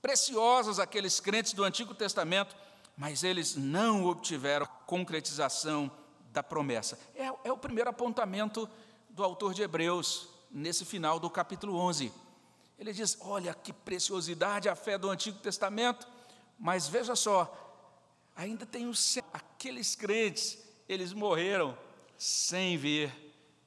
preciosas 0.00 0.78
àqueles 0.78 1.20
crentes 1.20 1.52
do 1.52 1.64
Antigo 1.64 1.94
Testamento, 1.94 2.56
mas 2.96 3.22
eles 3.22 3.56
não 3.56 4.06
obtiveram 4.06 4.64
a 4.64 4.68
concretização 4.68 5.90
da 6.32 6.42
promessa. 6.42 6.98
É, 7.14 7.30
é 7.44 7.52
o 7.52 7.58
primeiro 7.58 7.90
apontamento 7.90 8.68
do 9.10 9.22
autor 9.24 9.54
de 9.54 9.62
Hebreus, 9.62 10.28
nesse 10.50 10.84
final 10.84 11.18
do 11.18 11.28
capítulo 11.28 11.76
11. 11.78 12.12
Ele 12.78 12.92
diz: 12.92 13.16
Olha 13.20 13.54
que 13.54 13.72
preciosidade 13.72 14.68
a 14.68 14.74
fé 14.74 14.96
do 14.96 15.10
Antigo 15.10 15.38
Testamento, 15.38 16.06
mas 16.58 16.88
veja 16.88 17.14
só, 17.14 17.52
ainda 18.34 18.66
tem 18.66 18.86
os 18.86 19.18
aqueles 19.32 19.94
crentes, 19.94 20.58
eles 20.88 21.12
morreram 21.12 21.76
sem 22.16 22.76
ver 22.76 23.12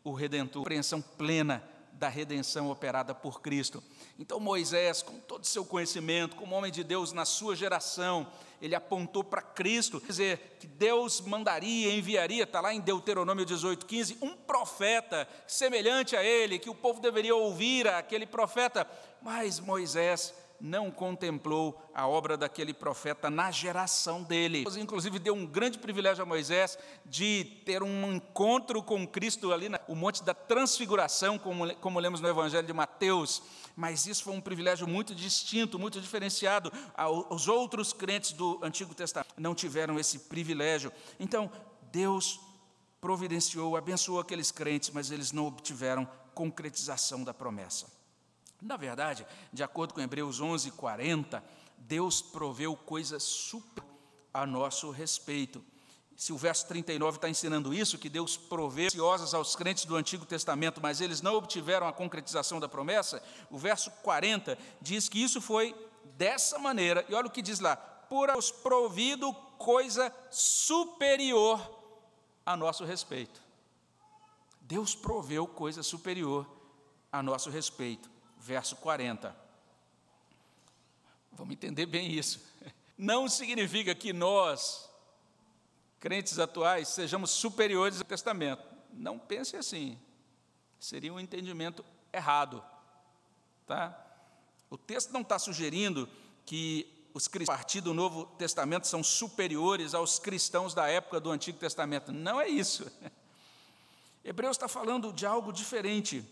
o 0.04 0.14
Redentor, 0.14 0.64
compreensão 0.64 1.02
plena 1.02 1.64
da 1.94 2.10
redenção 2.10 2.72
operada 2.72 3.14
por 3.14 3.42
Cristo. 3.42 3.84
Então 4.18 4.40
Moisés, 4.40 5.04
com 5.04 5.20
todo 5.20 5.44
o 5.44 5.48
seu 5.48 5.64
conhecimento, 5.64 6.36
como 6.36 6.56
homem 6.56 6.72
de 6.72 6.84
Deus 6.84 7.14
na 7.14 7.26
sua 7.26 7.56
geração, 7.56 8.28
ele 8.60 8.74
apontou 8.74 9.24
para 9.24 9.42
Cristo, 9.42 10.02
quer 10.02 10.08
dizer, 10.08 10.58
que 10.60 10.66
Deus 10.66 11.22
mandaria, 11.22 11.94
enviaria, 11.94 12.44
está 12.44 12.60
lá 12.60 12.74
em 12.74 12.80
Deuteronômio 12.82 13.46
18, 13.46 13.86
15, 13.86 14.18
um 14.20 14.36
profeta 14.36 15.28
semelhante 15.46 16.16
a 16.16 16.24
ele, 16.24 16.58
que 16.58 16.72
o 16.72 16.76
povo 16.76 17.00
deveria 17.00 17.36
ouvir 17.36 17.88
aquele 17.88 18.26
profeta, 18.26 18.88
mas 19.22 19.60
Moisés 19.60 20.34
não 20.62 20.92
contemplou 20.92 21.82
a 21.94 22.08
obra 22.08 22.38
daquele 22.38 22.74
profeta 22.74 23.30
na 23.30 23.52
geração 23.52 24.24
dele. 24.24 24.64
Deus, 24.64 24.78
inclusive, 24.78 25.20
deu 25.20 25.34
um 25.34 25.46
grande 25.46 25.80
privilégio 25.80 26.24
a 26.24 26.26
Moisés 26.26 26.78
de 27.06 27.44
ter 27.66 27.82
um 27.82 28.14
encontro 28.14 28.84
com 28.84 29.08
Cristo 29.08 29.52
ali, 29.52 29.70
no 29.70 29.96
Monte 29.96 30.24
da 30.24 30.34
Transfiguração, 30.34 31.40
como, 31.40 31.74
como 31.76 32.00
lemos 32.00 32.22
no 32.22 32.28
Evangelho 32.30 32.68
de 32.68 32.74
Mateus 32.74 33.42
mas 33.76 34.06
isso 34.06 34.24
foi 34.24 34.34
um 34.34 34.42
privilégio 34.42 34.88
muito 34.88 35.16
distinto, 35.16 35.80
muito 35.80 36.00
diferenciado. 36.00 36.72
Os 37.30 37.48
outros 37.48 37.94
crentes 37.94 38.32
do 38.32 38.60
Antigo 38.62 38.94
Testamento 38.94 39.34
não 39.38 39.56
tiveram 39.56 40.00
esse 40.00 40.20
privilégio. 40.20 40.92
Então, 41.20 41.50
Deus 41.92 42.40
providenciou, 43.00 43.76
abençoou 43.76 44.20
aqueles 44.20 44.52
crentes, 44.52 44.92
mas 44.92 45.10
eles 45.10 45.32
não 45.32 45.48
obtiveram 45.48 46.08
concretização 46.34 47.24
da 47.24 47.34
promessa. 47.34 48.01
Na 48.62 48.78
verdade, 48.78 49.26
de 49.52 49.64
acordo 49.64 49.94
com 49.94 50.02
Hebreus 50.02 50.40
11, 50.40 50.72
40, 50.72 51.44
Deus 51.78 52.22
proveu 52.22 52.76
coisas 52.76 53.24
super 53.24 53.84
a 54.32 54.46
nosso 54.46 54.92
respeito. 54.92 55.64
Se 56.16 56.32
o 56.32 56.38
verso 56.38 56.68
39 56.68 57.18
está 57.18 57.28
ensinando 57.28 57.74
isso, 57.74 57.98
que 57.98 58.08
Deus 58.08 58.38
proveu 58.38 58.86
ansiosas 58.86 59.34
aos 59.34 59.56
crentes 59.56 59.86
do 59.86 59.96
Antigo 59.96 60.24
Testamento, 60.24 60.80
mas 60.80 61.02
eles 61.02 61.20
não 61.20 61.34
obtiveram 61.34 61.88
a 61.88 61.94
concretização 61.94 62.60
da 62.60 62.70
promessa, 62.70 63.24
o 63.50 63.58
verso 63.58 63.90
40 64.04 64.56
diz 64.80 65.10
que 65.10 65.22
isso 65.22 65.42
foi 65.42 65.76
dessa 66.16 66.60
maneira, 66.60 67.04
e 67.10 67.16
olha 67.16 67.26
o 67.26 67.32
que 67.32 67.42
diz 67.42 67.60
lá: 67.60 67.76
por 67.76 68.30
os 68.30 68.52
provido 68.52 69.34
coisa 69.58 70.14
superior 70.30 71.60
a 72.46 72.56
nosso 72.56 72.86
respeito. 72.86 73.42
Deus 74.60 74.94
proveu 74.94 75.48
coisa 75.48 75.82
superior 75.82 76.46
a 77.12 77.24
nosso 77.24 77.50
respeito. 77.50 78.11
Verso 78.42 78.76
40. 78.78 79.36
Vamos 81.32 81.54
entender 81.54 81.86
bem 81.86 82.12
isso. 82.12 82.42
Não 82.98 83.30
significa 83.30 83.94
que 83.94 84.12
nós, 84.12 84.90
crentes 86.00 86.40
atuais, 86.40 86.88
sejamos 86.88 87.30
superiores 87.30 88.00
ao 88.00 88.04
Testamento. 88.04 88.64
Não 88.92 89.20
pense 89.20 89.56
assim. 89.56 89.98
Seria 90.80 91.14
um 91.14 91.20
entendimento 91.20 91.86
errado. 92.12 92.64
Tá? 93.68 93.96
O 94.72 94.78
texto 94.78 95.12
não 95.12 95.22
está 95.22 95.38
sugerindo 95.38 96.10
que 96.46 97.08
os 97.14 97.28
cristãos 97.28 97.56
a 97.56 97.58
partir 97.58 97.82
do 97.82 97.94
Novo 97.94 98.26
Testamento 98.38 98.88
são 98.88 99.04
superiores 99.04 99.94
aos 99.94 100.18
cristãos 100.18 100.74
da 100.74 100.88
época 100.88 101.20
do 101.20 101.32
Antigo 101.32 101.60
Testamento. 101.60 102.12
Não 102.12 102.42
é 102.42 102.50
isso. 102.50 102.92
Hebreus 104.26 104.58
está 104.58 104.68
falando 104.68 105.14
de 105.14 105.26
algo 105.26 105.54
diferente. 105.54 106.28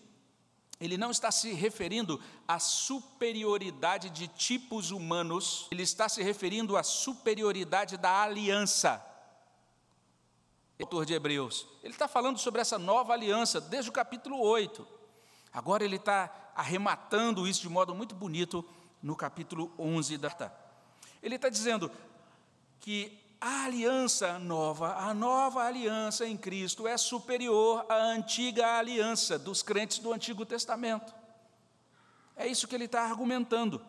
Ele 0.79 0.98
não 0.98 1.12
está 1.12 1.29
se 1.29 1.51
referindo 1.51 2.21
à 2.48 2.57
superioridade 2.57 4.09
de 4.09 4.27
tipos 4.27 4.91
humanos, 4.91 5.67
ele 5.71 5.83
está 5.83 6.07
se 6.07 6.24
referindo 6.24 6.77
à 6.77 6.83
superioridade 6.83 7.98
da 7.98 8.24
aliança. 8.24 9.05
Autor 10.79 11.05
de 11.05 11.13
Hebreus, 11.13 11.67
ele 11.83 11.93
está 11.93 12.07
falando 12.07 12.39
sobre 12.39 12.62
essa 12.62 12.79
nova 12.79 13.12
aliança 13.12 13.59
desde 13.59 13.89
o 13.89 13.93
capítulo 13.93 14.39
8. 14.39 14.88
Agora 15.51 15.83
ele 15.83 15.98
está 15.98 16.51
arrematando 16.55 17.45
isso 17.45 17.62
de 17.62 17.69
modo 17.69 17.93
muito 17.93 18.15
bonito 18.15 18.63
no 19.03 19.15
capítulo 19.15 19.74
11 19.77 20.17
da. 20.17 20.53
Ele 21.21 21.36
está 21.36 21.50
dizendo 21.50 21.91
que 22.79 23.17
a 23.41 23.65
aliança 23.65 24.38
nova, 24.38 24.96
a 24.98 25.13
nova 25.13 25.63
aliança 25.63 26.27
em 26.27 26.36
Cristo 26.36 26.88
é 26.88 26.98
superior 26.98 27.86
à 27.88 27.96
antiga 27.96 28.77
aliança 28.77 29.39
dos 29.39 29.62
crentes 29.62 30.00
do 30.00 30.12
Antigo 30.12 30.46
Testamento. 30.46 31.13
É 32.36 32.48
isso 32.48 32.67
que 32.67 32.75
ele 32.75 32.86
está 32.86 33.03
argumentando. 33.03 33.81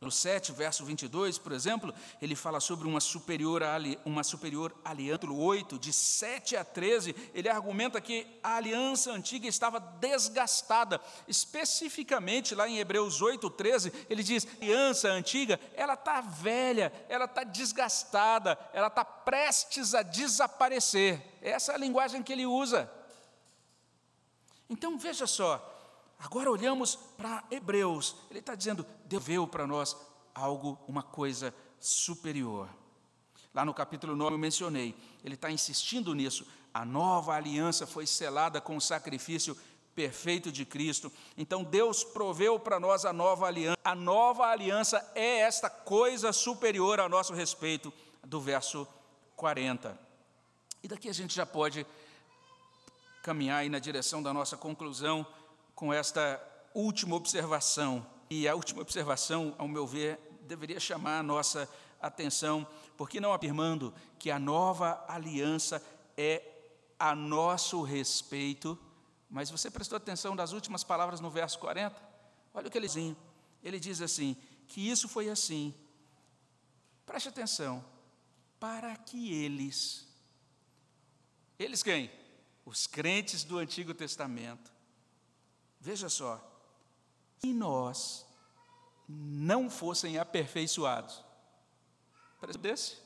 No 0.00 0.10
7, 0.10 0.52
verso 0.52 0.82
22, 0.82 1.36
por 1.36 1.52
exemplo, 1.52 1.92
ele 2.22 2.34
fala 2.34 2.58
sobre 2.58 2.88
uma 2.88 3.00
superior, 3.00 3.62
uma 4.02 4.24
superior 4.24 4.74
aliança. 4.82 5.26
No 5.26 5.38
8, 5.38 5.78
de 5.78 5.92
7 5.92 6.56
a 6.56 6.64
13, 6.64 7.14
ele 7.34 7.50
argumenta 7.50 8.00
que 8.00 8.26
a 8.42 8.56
aliança 8.56 9.12
antiga 9.12 9.46
estava 9.46 9.78
desgastada. 9.78 10.98
Especificamente, 11.28 12.54
lá 12.54 12.66
em 12.66 12.78
Hebreus 12.78 13.20
8, 13.20 13.50
13, 13.50 13.92
ele 14.08 14.22
diz: 14.22 14.46
a 14.46 14.64
aliança 14.64 15.08
antiga, 15.10 15.60
ela 15.74 15.92
está 15.92 16.22
velha, 16.22 16.90
ela 17.06 17.26
está 17.26 17.44
desgastada, 17.44 18.58
ela 18.72 18.86
está 18.86 19.04
prestes 19.04 19.94
a 19.94 20.00
desaparecer. 20.00 21.22
Essa 21.42 21.72
é 21.72 21.74
a 21.74 21.78
linguagem 21.78 22.22
que 22.22 22.32
ele 22.32 22.46
usa. 22.46 22.90
Então, 24.70 24.96
veja 24.98 25.26
só, 25.26 25.69
Agora 26.22 26.50
olhamos 26.50 26.94
para 26.94 27.42
Hebreus, 27.50 28.14
ele 28.30 28.40
está 28.40 28.54
dizendo, 28.54 28.86
deveu 29.06 29.46
para 29.46 29.66
nós 29.66 29.96
algo, 30.34 30.78
uma 30.86 31.02
coisa 31.02 31.54
superior. 31.80 32.68
Lá 33.54 33.64
no 33.64 33.72
capítulo 33.72 34.14
9 34.14 34.34
eu 34.34 34.38
mencionei, 34.38 34.94
ele 35.24 35.34
está 35.34 35.50
insistindo 35.50 36.14
nisso. 36.14 36.46
A 36.72 36.84
nova 36.84 37.34
aliança 37.34 37.86
foi 37.86 38.06
selada 38.06 38.60
com 38.60 38.76
o 38.76 38.80
sacrifício 38.80 39.56
perfeito 39.94 40.52
de 40.52 40.64
Cristo. 40.64 41.10
Então 41.36 41.64
Deus 41.64 42.04
proveu 42.04 42.60
para 42.60 42.78
nós 42.78 43.04
a 43.04 43.12
nova 43.12 43.46
aliança. 43.46 43.78
A 43.82 43.94
nova 43.94 44.44
aliança 44.44 45.10
é 45.14 45.40
esta 45.40 45.70
coisa 45.70 46.32
superior 46.32 47.00
a 47.00 47.08
nosso 47.08 47.32
respeito, 47.32 47.92
do 48.22 48.40
verso 48.40 48.86
40. 49.36 49.98
E 50.82 50.88
daqui 50.88 51.08
a 51.08 51.14
gente 51.14 51.34
já 51.34 51.46
pode 51.46 51.86
caminhar 53.22 53.58
aí 53.58 53.68
na 53.68 53.78
direção 53.78 54.22
da 54.22 54.32
nossa 54.32 54.56
conclusão 54.56 55.26
com 55.80 55.94
esta 55.94 56.38
última 56.74 57.16
observação. 57.16 58.06
E 58.28 58.46
a 58.46 58.54
última 58.54 58.82
observação, 58.82 59.54
ao 59.56 59.66
meu 59.66 59.86
ver, 59.86 60.20
deveria 60.42 60.78
chamar 60.78 61.20
a 61.20 61.22
nossa 61.22 61.66
atenção, 61.98 62.66
porque 62.98 63.18
não 63.18 63.32
afirmando 63.32 63.94
que 64.18 64.30
a 64.30 64.38
nova 64.38 65.02
aliança 65.08 65.82
é 66.18 66.42
a 66.98 67.14
nosso 67.14 67.80
respeito, 67.80 68.78
mas 69.30 69.48
você 69.48 69.70
prestou 69.70 69.96
atenção 69.96 70.34
nas 70.34 70.52
últimas 70.52 70.84
palavras 70.84 71.18
no 71.18 71.30
verso 71.30 71.58
40? 71.58 71.96
Olha 72.52 72.68
o 72.68 72.70
que 72.70 72.76
ele 72.76 72.86
diz. 72.86 73.16
Ele 73.62 73.80
diz 73.80 74.02
assim: 74.02 74.36
que 74.68 74.86
isso 74.86 75.08
foi 75.08 75.30
assim. 75.30 75.74
Preste 77.06 77.30
atenção, 77.30 77.82
para 78.58 78.94
que 78.98 79.32
eles, 79.32 80.06
eles 81.58 81.82
quem? 81.82 82.10
Os 82.66 82.86
crentes 82.86 83.44
do 83.44 83.56
Antigo 83.56 83.94
Testamento, 83.94 84.70
Veja 85.80 86.08
só, 86.10 86.38
se 87.38 87.54
nós 87.54 88.26
não 89.08 89.70
fossem 89.70 90.18
aperfeiçoados, 90.18 91.24
desse? 92.58 92.98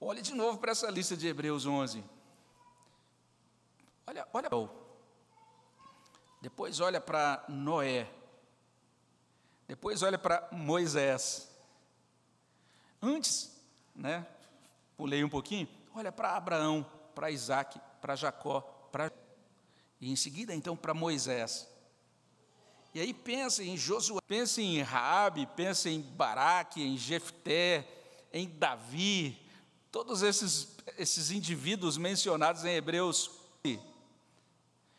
Olhe 0.00 0.20
de 0.20 0.34
novo 0.34 0.58
para 0.58 0.72
essa 0.72 0.90
lista 0.90 1.16
de 1.16 1.28
Hebreus 1.28 1.64
11. 1.64 2.02
Olha, 4.06 4.26
olha. 4.32 4.48
Depois 6.40 6.80
olha 6.80 7.00
para 7.00 7.44
Noé. 7.48 8.12
Depois 9.68 10.02
olha 10.02 10.18
para 10.18 10.48
Moisés. 10.50 11.48
Antes, 13.00 13.56
né? 13.94 14.26
Pulei 14.96 15.22
um 15.22 15.28
pouquinho. 15.28 15.68
Olha 15.94 16.10
para 16.10 16.36
Abraão, 16.36 16.84
para 17.14 17.30
Isaac, 17.30 17.80
para 18.02 18.16
Jacó, 18.16 18.60
para 18.90 19.10
e 20.00 20.10
em 20.10 20.16
seguida 20.16 20.52
então 20.52 20.76
para 20.76 20.92
Moisés. 20.92 21.68
E 22.92 23.00
aí 23.00 23.14
pensa 23.14 23.62
em 23.62 23.76
Josué, 23.76 24.20
pensa 24.26 24.60
em 24.60 24.82
Raabe, 24.82 25.46
pensa 25.56 25.88
em 25.88 26.02
Baraque, 26.02 26.82
em 26.82 26.98
Jefté, 26.98 27.88
em 28.32 28.48
Davi, 28.48 29.40
todos 29.92 30.22
esses, 30.22 30.76
esses 30.98 31.30
indivíduos 31.30 31.96
mencionados 31.96 32.64
em 32.64 32.74
Hebreus. 32.74 33.30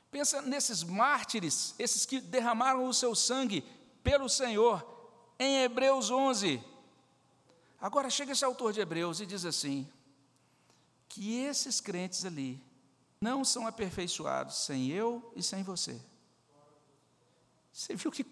Pensa 0.10 0.42
nesses 0.42 0.82
mártires, 0.82 1.76
esses 1.78 2.06
que 2.06 2.22
derramaram 2.22 2.88
o 2.88 2.94
seu 2.94 3.14
sangue 3.14 3.64
pelo 4.02 4.30
Senhor, 4.30 4.84
em 5.38 5.64
Hebreus 5.64 6.10
11. 6.10 6.64
Agora 7.82 8.10
chega 8.10 8.32
esse 8.32 8.46
autor 8.46 8.72
de 8.72 8.80
Hebreus 8.80 9.20
e 9.20 9.26
diz 9.26 9.44
assim: 9.44 9.88
que 11.10 11.40
esses 11.40 11.82
crentes 11.82 12.24
ali 12.24 12.64
não 13.24 13.46
são 13.46 13.66
aperfeiçoados 13.66 14.58
sem 14.58 14.90
eu 14.90 15.32
e 15.34 15.42
sem 15.42 15.64
você. 15.64 15.98
Você 17.72 17.96
viu 17.96 18.12
que 18.12 18.26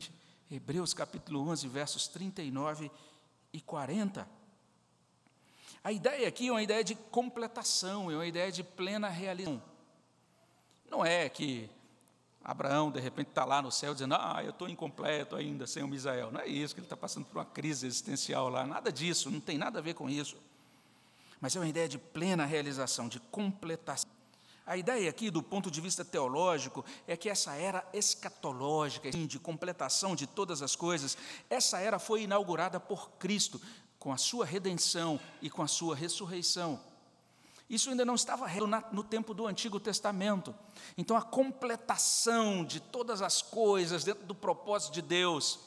Hebreus 0.51 0.93
capítulo 0.93 1.47
11, 1.49 1.65
versos 1.69 2.09
39 2.09 2.91
e 3.53 3.61
40. 3.61 4.27
A 5.81 5.93
ideia 5.93 6.27
aqui 6.27 6.49
é 6.49 6.51
uma 6.51 6.61
ideia 6.61 6.83
de 6.83 6.93
completação, 6.93 8.11
é 8.11 8.15
uma 8.15 8.25
ideia 8.25 8.51
de 8.51 8.63
plena 8.63 9.07
realização. 9.07 9.63
Não 10.89 11.05
é 11.05 11.29
que 11.29 11.69
Abraão, 12.43 12.91
de 12.91 12.99
repente, 12.99 13.29
está 13.29 13.45
lá 13.45 13.61
no 13.61 13.71
céu 13.71 13.93
dizendo, 13.93 14.15
ah, 14.15 14.41
eu 14.43 14.49
estou 14.49 14.67
incompleto 14.67 15.37
ainda 15.37 15.65
sem 15.65 15.83
o 15.83 15.87
Misael. 15.87 16.33
Não 16.33 16.41
é 16.41 16.47
isso, 16.47 16.75
que 16.75 16.81
ele 16.81 16.85
está 16.85 16.97
passando 16.97 17.25
por 17.25 17.37
uma 17.37 17.45
crise 17.45 17.87
existencial 17.87 18.49
lá. 18.49 18.67
Nada 18.67 18.91
disso, 18.91 19.31
não 19.31 19.39
tem 19.39 19.57
nada 19.57 19.79
a 19.79 19.81
ver 19.81 19.93
com 19.93 20.09
isso. 20.09 20.35
Mas 21.39 21.55
é 21.55 21.59
uma 21.59 21.67
ideia 21.67 21.87
de 21.87 21.97
plena 21.97 22.45
realização, 22.45 23.07
de 23.07 23.21
completação. 23.21 24.20
A 24.65 24.77
ideia 24.77 25.09
aqui, 25.09 25.31
do 25.31 25.41
ponto 25.41 25.71
de 25.71 25.81
vista 25.81 26.05
teológico, 26.05 26.85
é 27.07 27.17
que 27.17 27.29
essa 27.29 27.53
era 27.55 27.83
escatológica, 27.93 29.09
de 29.09 29.39
completação 29.39 30.15
de 30.15 30.27
todas 30.27 30.61
as 30.61 30.75
coisas, 30.75 31.17
essa 31.49 31.79
era 31.79 31.97
foi 31.97 32.23
inaugurada 32.23 32.79
por 32.79 33.11
Cristo, 33.11 33.59
com 33.97 34.11
a 34.11 34.17
sua 34.17 34.45
redenção 34.45 35.19
e 35.41 35.49
com 35.49 35.61
a 35.61 35.67
sua 35.67 35.95
ressurreição. 35.95 36.79
Isso 37.69 37.89
ainda 37.89 38.03
não 38.03 38.15
estava 38.15 38.47
no 38.91 39.03
tempo 39.03 39.33
do 39.33 39.47
Antigo 39.47 39.79
Testamento. 39.79 40.53
Então, 40.97 41.15
a 41.15 41.21
completação 41.21 42.65
de 42.65 42.79
todas 42.79 43.21
as 43.21 43.41
coisas 43.41 44.03
dentro 44.03 44.25
do 44.25 44.35
propósito 44.35 44.93
de 44.93 45.01
Deus, 45.01 45.59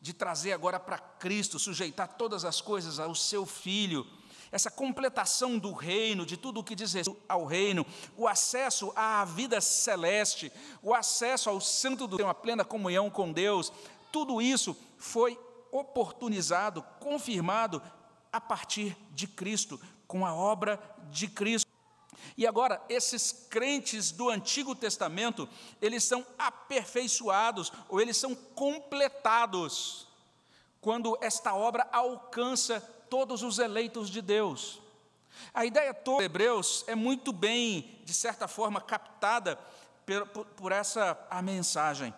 de 0.00 0.12
trazer 0.12 0.52
agora 0.52 0.80
para 0.80 0.98
Cristo, 0.98 1.60
sujeitar 1.60 2.08
todas 2.16 2.44
as 2.44 2.60
coisas 2.60 2.98
ao 2.98 3.14
seu 3.14 3.46
Filho, 3.46 4.04
essa 4.52 4.70
completação 4.70 5.58
do 5.58 5.72
reino, 5.72 6.26
de 6.26 6.36
tudo 6.36 6.60
o 6.60 6.64
que 6.64 6.74
diz 6.74 6.92
respeito 6.92 7.18
ao 7.26 7.46
reino, 7.46 7.86
o 8.16 8.28
acesso 8.28 8.92
à 8.94 9.24
vida 9.24 9.60
celeste, 9.62 10.52
o 10.82 10.94
acesso 10.94 11.48
ao 11.48 11.58
santo 11.58 12.06
do 12.06 12.18
Deus, 12.18 12.28
a 12.28 12.34
plena 12.34 12.62
comunhão 12.62 13.08
com 13.08 13.32
Deus, 13.32 13.72
tudo 14.12 14.42
isso 14.42 14.76
foi 14.98 15.40
oportunizado, 15.70 16.84
confirmado 17.00 17.82
a 18.30 18.40
partir 18.40 18.94
de 19.12 19.26
Cristo, 19.26 19.80
com 20.06 20.26
a 20.26 20.34
obra 20.34 20.78
de 21.10 21.26
Cristo. 21.26 21.66
E 22.36 22.46
agora, 22.46 22.82
esses 22.90 23.32
crentes 23.48 24.10
do 24.10 24.28
Antigo 24.28 24.74
Testamento, 24.74 25.48
eles 25.80 26.04
são 26.04 26.26
aperfeiçoados, 26.38 27.72
ou 27.88 28.00
eles 28.00 28.18
são 28.18 28.34
completados, 28.34 30.06
quando 30.78 31.16
esta 31.22 31.54
obra 31.54 31.88
alcança 31.90 32.86
todos 33.12 33.42
os 33.42 33.58
eleitos 33.58 34.08
de 34.08 34.22
Deus. 34.22 34.80
A 35.52 35.66
ideia 35.66 35.92
toda 35.92 36.20
de 36.20 36.24
Hebreus 36.24 36.82
é 36.86 36.94
muito 36.94 37.30
bem, 37.30 38.00
de 38.06 38.14
certa 38.14 38.48
forma, 38.48 38.80
captada 38.80 39.58
por, 40.06 40.46
por, 40.46 40.72
essa 40.72 41.18
a 41.28 41.42
mensagem. 41.42 42.14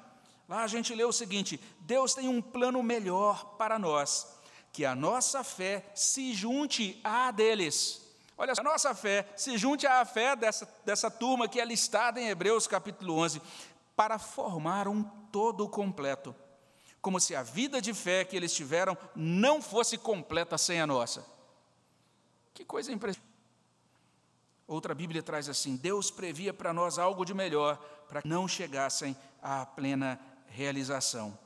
Lá 0.49 0.63
a 0.63 0.69
gente 0.69 0.95
lê 0.95 1.03
o 1.03 1.11
seguinte: 1.11 1.59
Deus 1.81 2.15
tem 2.15 2.29
um 2.29 2.41
plano 2.41 2.81
melhor 2.81 3.57
para 3.57 3.77
nós, 3.77 4.39
que 4.73 4.85
a 4.85 4.95
nossa 4.95 5.43
fé 5.43 5.85
se 5.97 6.33
junte 6.33 7.01
à 7.03 7.33
deles. 7.33 8.01
Olha, 8.39 8.53
a 8.57 8.63
nossa 8.63 8.95
fé 8.95 9.27
se 9.35 9.59
junte 9.59 9.89
à 9.89 10.05
fé 10.05 10.37
dessa, 10.37 10.73
dessa 10.85 11.11
turma 11.11 11.49
que 11.49 11.61
é 11.61 11.65
listada 11.65 12.21
em 12.21 12.29
Hebreus 12.29 12.69
capítulo 12.69 13.19
11, 13.19 13.43
para 13.97 14.17
formar 14.17 14.87
um 14.87 15.03
todo 15.33 15.69
completo, 15.69 16.37
como 17.05 17.21
se 17.21 17.37
a 17.37 17.43
vida 17.43 17.83
de 17.83 17.93
fé 17.93 18.25
que 18.25 18.35
eles 18.35 18.55
tiveram 18.55 18.97
não 19.14 19.61
fosse 19.61 19.99
completa 19.99 20.57
sem 20.57 20.81
a 20.81 20.87
nossa. 20.87 21.23
Que 22.55 22.64
coisa 22.64 22.90
impressionante. 22.90 23.31
Outra 24.67 24.95
Bíblia 24.95 25.23
traz 25.23 25.47
assim: 25.47 25.77
Deus 25.77 26.11
previa 26.11 26.55
para 26.55 26.73
nós 26.73 26.99
algo 26.99 27.23
de 27.27 27.35
melhor, 27.35 27.77
para 28.09 28.23
que 28.23 28.29
não 28.29 28.49
chegassem 28.49 29.14
à 29.43 29.67
plena 29.67 30.19
realização. 30.49 31.38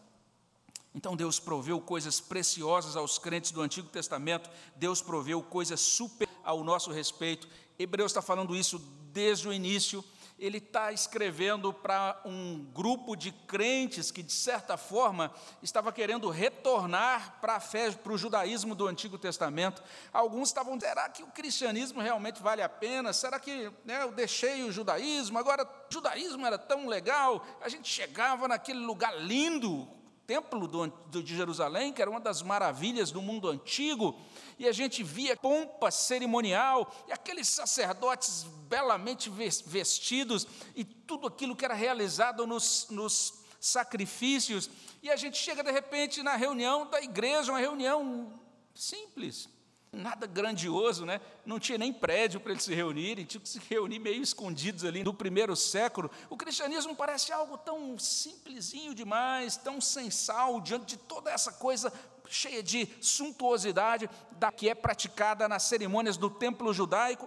Então 0.94 1.16
Deus 1.16 1.40
proveu 1.40 1.80
coisas 1.80 2.20
preciosas 2.20 2.94
aos 2.94 3.18
crentes 3.18 3.50
do 3.50 3.60
Antigo 3.60 3.88
Testamento, 3.88 4.48
Deus 4.76 5.02
proveu 5.02 5.42
coisas 5.42 5.80
super 5.80 6.28
ao 6.44 6.62
nosso 6.62 6.92
respeito. 6.92 7.48
Hebreus 7.76 8.12
está 8.12 8.22
falando 8.22 8.54
isso 8.54 8.78
desde 9.12 9.48
o 9.48 9.52
início. 9.52 10.04
Ele 10.38 10.58
está 10.58 10.92
escrevendo 10.92 11.72
para 11.72 12.20
um 12.24 12.64
grupo 12.72 13.16
de 13.16 13.32
crentes 13.32 14.10
que, 14.10 14.22
de 14.22 14.32
certa 14.32 14.76
forma, 14.76 15.32
estava 15.62 15.92
querendo 15.92 16.30
retornar 16.30 17.40
para 17.40 17.56
a 17.56 17.60
fé, 17.60 17.90
para 17.90 18.12
o 18.12 18.18
judaísmo 18.18 18.74
do 18.74 18.86
Antigo 18.86 19.18
Testamento. 19.18 19.82
Alguns 20.12 20.48
estavam, 20.48 20.78
será 20.78 21.08
que 21.08 21.22
o 21.22 21.28
cristianismo 21.28 22.00
realmente 22.00 22.40
vale 22.40 22.62
a 22.62 22.68
pena? 22.68 23.12
Será 23.12 23.40
que 23.40 23.70
né, 23.84 24.02
eu 24.02 24.12
deixei 24.12 24.62
o 24.62 24.70
judaísmo? 24.70 25.38
Agora, 25.38 25.64
o 25.64 25.92
judaísmo 25.92 26.46
era 26.46 26.56
tão 26.58 26.86
legal, 26.86 27.44
a 27.60 27.68
gente 27.68 27.88
chegava 27.88 28.46
naquele 28.46 28.80
lugar 28.80 29.18
lindo, 29.20 29.88
templo 30.28 30.68
do, 30.68 30.86
do, 30.86 31.22
de 31.22 31.34
Jerusalém, 31.34 31.90
que 31.90 32.02
era 32.02 32.10
uma 32.10 32.20
das 32.20 32.42
maravilhas 32.42 33.10
do 33.10 33.22
mundo 33.22 33.48
antigo, 33.48 34.14
e 34.58 34.68
a 34.68 34.72
gente 34.72 35.02
via 35.02 35.34
pompa 35.34 35.90
cerimonial, 35.90 36.94
e 37.08 37.12
aqueles 37.12 37.48
sacerdotes 37.48 38.44
belamente 38.68 39.30
vestidos, 39.30 40.46
e 40.76 40.84
tudo 40.84 41.26
aquilo 41.26 41.56
que 41.56 41.64
era 41.64 41.72
realizado 41.72 42.46
nos, 42.46 42.88
nos 42.90 43.42
sacrifícios, 43.58 44.68
e 45.02 45.08
a 45.10 45.16
gente 45.16 45.38
chega 45.38 45.64
de 45.64 45.72
repente 45.72 46.22
na 46.22 46.36
reunião 46.36 46.90
da 46.90 47.00
igreja, 47.00 47.50
uma 47.50 47.58
reunião 47.58 48.38
simples, 48.74 49.48
Nada 49.90 50.26
grandioso, 50.26 51.06
né? 51.06 51.20
Não 51.46 51.58
tinha 51.58 51.78
nem 51.78 51.92
prédio 51.92 52.38
para 52.40 52.52
eles 52.52 52.64
se 52.64 52.74
reunirem, 52.74 53.24
tinham 53.24 53.40
que 53.40 53.48
se 53.48 53.58
reunir 53.70 53.98
meio 53.98 54.22
escondidos 54.22 54.84
ali 54.84 55.02
no 55.02 55.14
primeiro 55.14 55.56
século. 55.56 56.10
O 56.28 56.36
cristianismo 56.36 56.94
parece 56.94 57.32
algo 57.32 57.56
tão 57.56 57.98
simplesinho 57.98 58.94
demais, 58.94 59.56
tão 59.56 59.80
sensal, 59.80 60.60
diante 60.60 60.84
de 60.84 60.96
toda 60.98 61.30
essa 61.30 61.52
coisa 61.52 61.90
cheia 62.28 62.62
de 62.62 62.86
suntuosidade 63.00 64.10
da 64.32 64.52
que 64.52 64.68
é 64.68 64.74
praticada 64.74 65.48
nas 65.48 65.62
cerimônias 65.62 66.18
do 66.18 66.28
templo 66.28 66.72
judaico. 66.74 67.26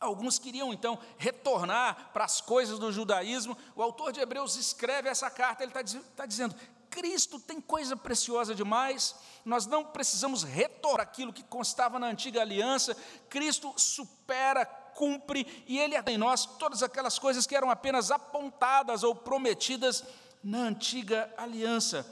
Alguns 0.00 0.38
queriam 0.38 0.72
então 0.72 0.98
retornar 1.16 2.10
para 2.12 2.24
as 2.24 2.40
coisas 2.40 2.78
do 2.78 2.92
judaísmo. 2.92 3.56
O 3.76 3.82
autor 3.82 4.12
de 4.12 4.20
Hebreus 4.20 4.56
escreve 4.56 5.08
essa 5.08 5.30
carta, 5.30 5.62
ele 5.62 5.72
está 5.72 6.00
tá 6.16 6.26
dizendo: 6.26 6.54
Cristo 6.90 7.38
tem 7.38 7.60
coisa 7.60 7.96
preciosa 7.96 8.54
demais, 8.54 9.14
nós 9.44 9.66
não 9.66 9.84
precisamos 9.84 10.42
retornar 10.42 11.00
aquilo 11.00 11.32
que 11.32 11.42
constava 11.42 11.98
na 11.98 12.08
antiga 12.08 12.40
aliança, 12.40 12.96
Cristo 13.28 13.72
supera, 13.76 14.64
cumpre, 14.64 15.64
e 15.66 15.78
Ele 15.78 15.94
é 15.94 16.02
em 16.08 16.18
nós 16.18 16.44
todas 16.44 16.82
aquelas 16.82 17.18
coisas 17.18 17.46
que 17.46 17.54
eram 17.54 17.70
apenas 17.70 18.10
apontadas 18.10 19.02
ou 19.02 19.14
prometidas 19.14 20.04
na 20.42 20.58
antiga 20.58 21.32
aliança. 21.36 22.06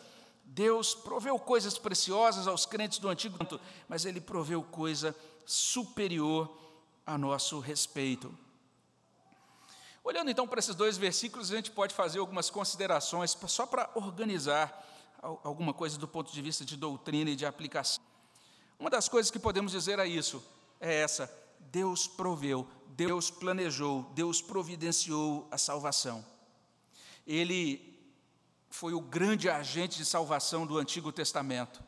Deus 0.45 0.95
proveu 0.95 1.39
coisas 1.39 1.77
preciosas 1.77 2.47
aos 2.47 2.65
crentes 2.65 2.99
do 2.99 3.09
Antigo, 3.09 3.37
mas 3.89 4.05
Ele 4.05 4.21
proveu 4.21 4.63
coisa 4.63 5.15
superior 5.45 6.57
a 7.05 7.19
nosso 7.19 7.59
respeito. 7.61 8.46
Olhando 10.07 10.31
então 10.31 10.47
para 10.47 10.61
esses 10.61 10.77
dois 10.77 10.97
versículos, 10.97 11.51
a 11.51 11.57
gente 11.57 11.73
pode 11.73 11.93
fazer 11.93 12.21
algumas 12.21 12.49
considerações, 12.49 13.37
só 13.49 13.67
para 13.67 13.91
organizar 13.97 14.87
alguma 15.43 15.75
coisa 15.75 15.99
do 15.99 16.07
ponto 16.07 16.33
de 16.33 16.41
vista 16.41 16.65
de 16.65 16.77
doutrina 16.77 17.31
e 17.31 17.35
de 17.35 17.45
aplicação. 17.45 18.01
Uma 18.79 18.89
das 18.89 19.09
coisas 19.09 19.33
que 19.33 19.39
podemos 19.41 19.73
dizer 19.73 19.99
a 19.99 20.07
isso 20.07 20.41
é 20.81 20.95
essa: 20.95 21.29
Deus 21.59 22.07
proveu, 22.07 22.69
Deus 22.91 23.33
planejou, 23.33 24.05
Deus 24.15 24.41
providenciou 24.41 25.49
a 25.51 25.59
salvação. 25.59 26.25
Ele 27.27 27.99
foi 28.71 28.95
o 28.95 29.01
grande 29.01 29.51
agente 29.51 29.99
de 29.99 30.05
salvação 30.05 30.65
do 30.65 30.79
Antigo 30.79 31.11
Testamento 31.11 31.83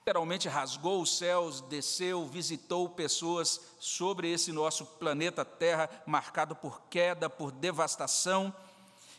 literalmente 0.00 0.48
rasgou 0.48 1.02
os 1.02 1.18
céus, 1.18 1.60
desceu, 1.60 2.24
visitou 2.26 2.88
pessoas 2.88 3.60
sobre 3.78 4.32
esse 4.32 4.50
nosso 4.50 4.86
planeta 4.86 5.44
Terra, 5.44 5.90
marcado 6.06 6.56
por 6.56 6.80
queda, 6.88 7.28
por 7.28 7.52
devastação. 7.52 8.52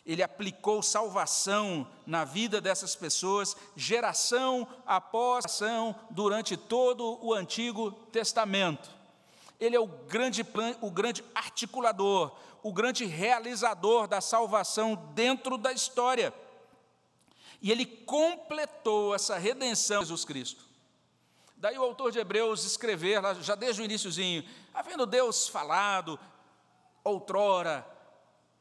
Ele 0.03 0.23
aplicou 0.23 0.81
salvação 0.81 1.87
na 2.05 2.25
vida 2.25 2.59
dessas 2.59 2.95
pessoas, 2.95 3.55
geração 3.75 4.67
após 4.83 5.43
geração, 5.43 5.95
durante 6.09 6.57
todo 6.57 7.23
o 7.23 7.31
Antigo 7.31 7.91
Testamento. 8.11 8.89
Ele 9.59 9.75
é 9.75 9.79
o 9.79 9.85
grande, 9.85 10.43
o 10.81 10.89
grande 10.89 11.23
articulador, 11.35 12.35
o 12.63 12.73
grande 12.73 13.05
realizador 13.05 14.07
da 14.07 14.19
salvação 14.19 14.95
dentro 15.13 15.59
da 15.59 15.71
história. 15.71 16.33
E 17.61 17.71
ele 17.71 17.85
completou 17.85 19.13
essa 19.13 19.37
redenção 19.37 19.99
de 19.99 20.05
Jesus 20.05 20.25
Cristo. 20.25 20.70
Daí 21.62 21.78
o 21.78 21.84
autor 21.84 22.12
de 22.12 22.17
Hebreus 22.17 22.65
escrever, 22.65 23.21
já 23.43 23.54
desde 23.54 23.84
o 23.84 23.86
iníciozinho, 23.86 24.43
havendo 24.74 25.06
Deus 25.06 25.47
falado 25.47 26.19
outrora 27.04 27.86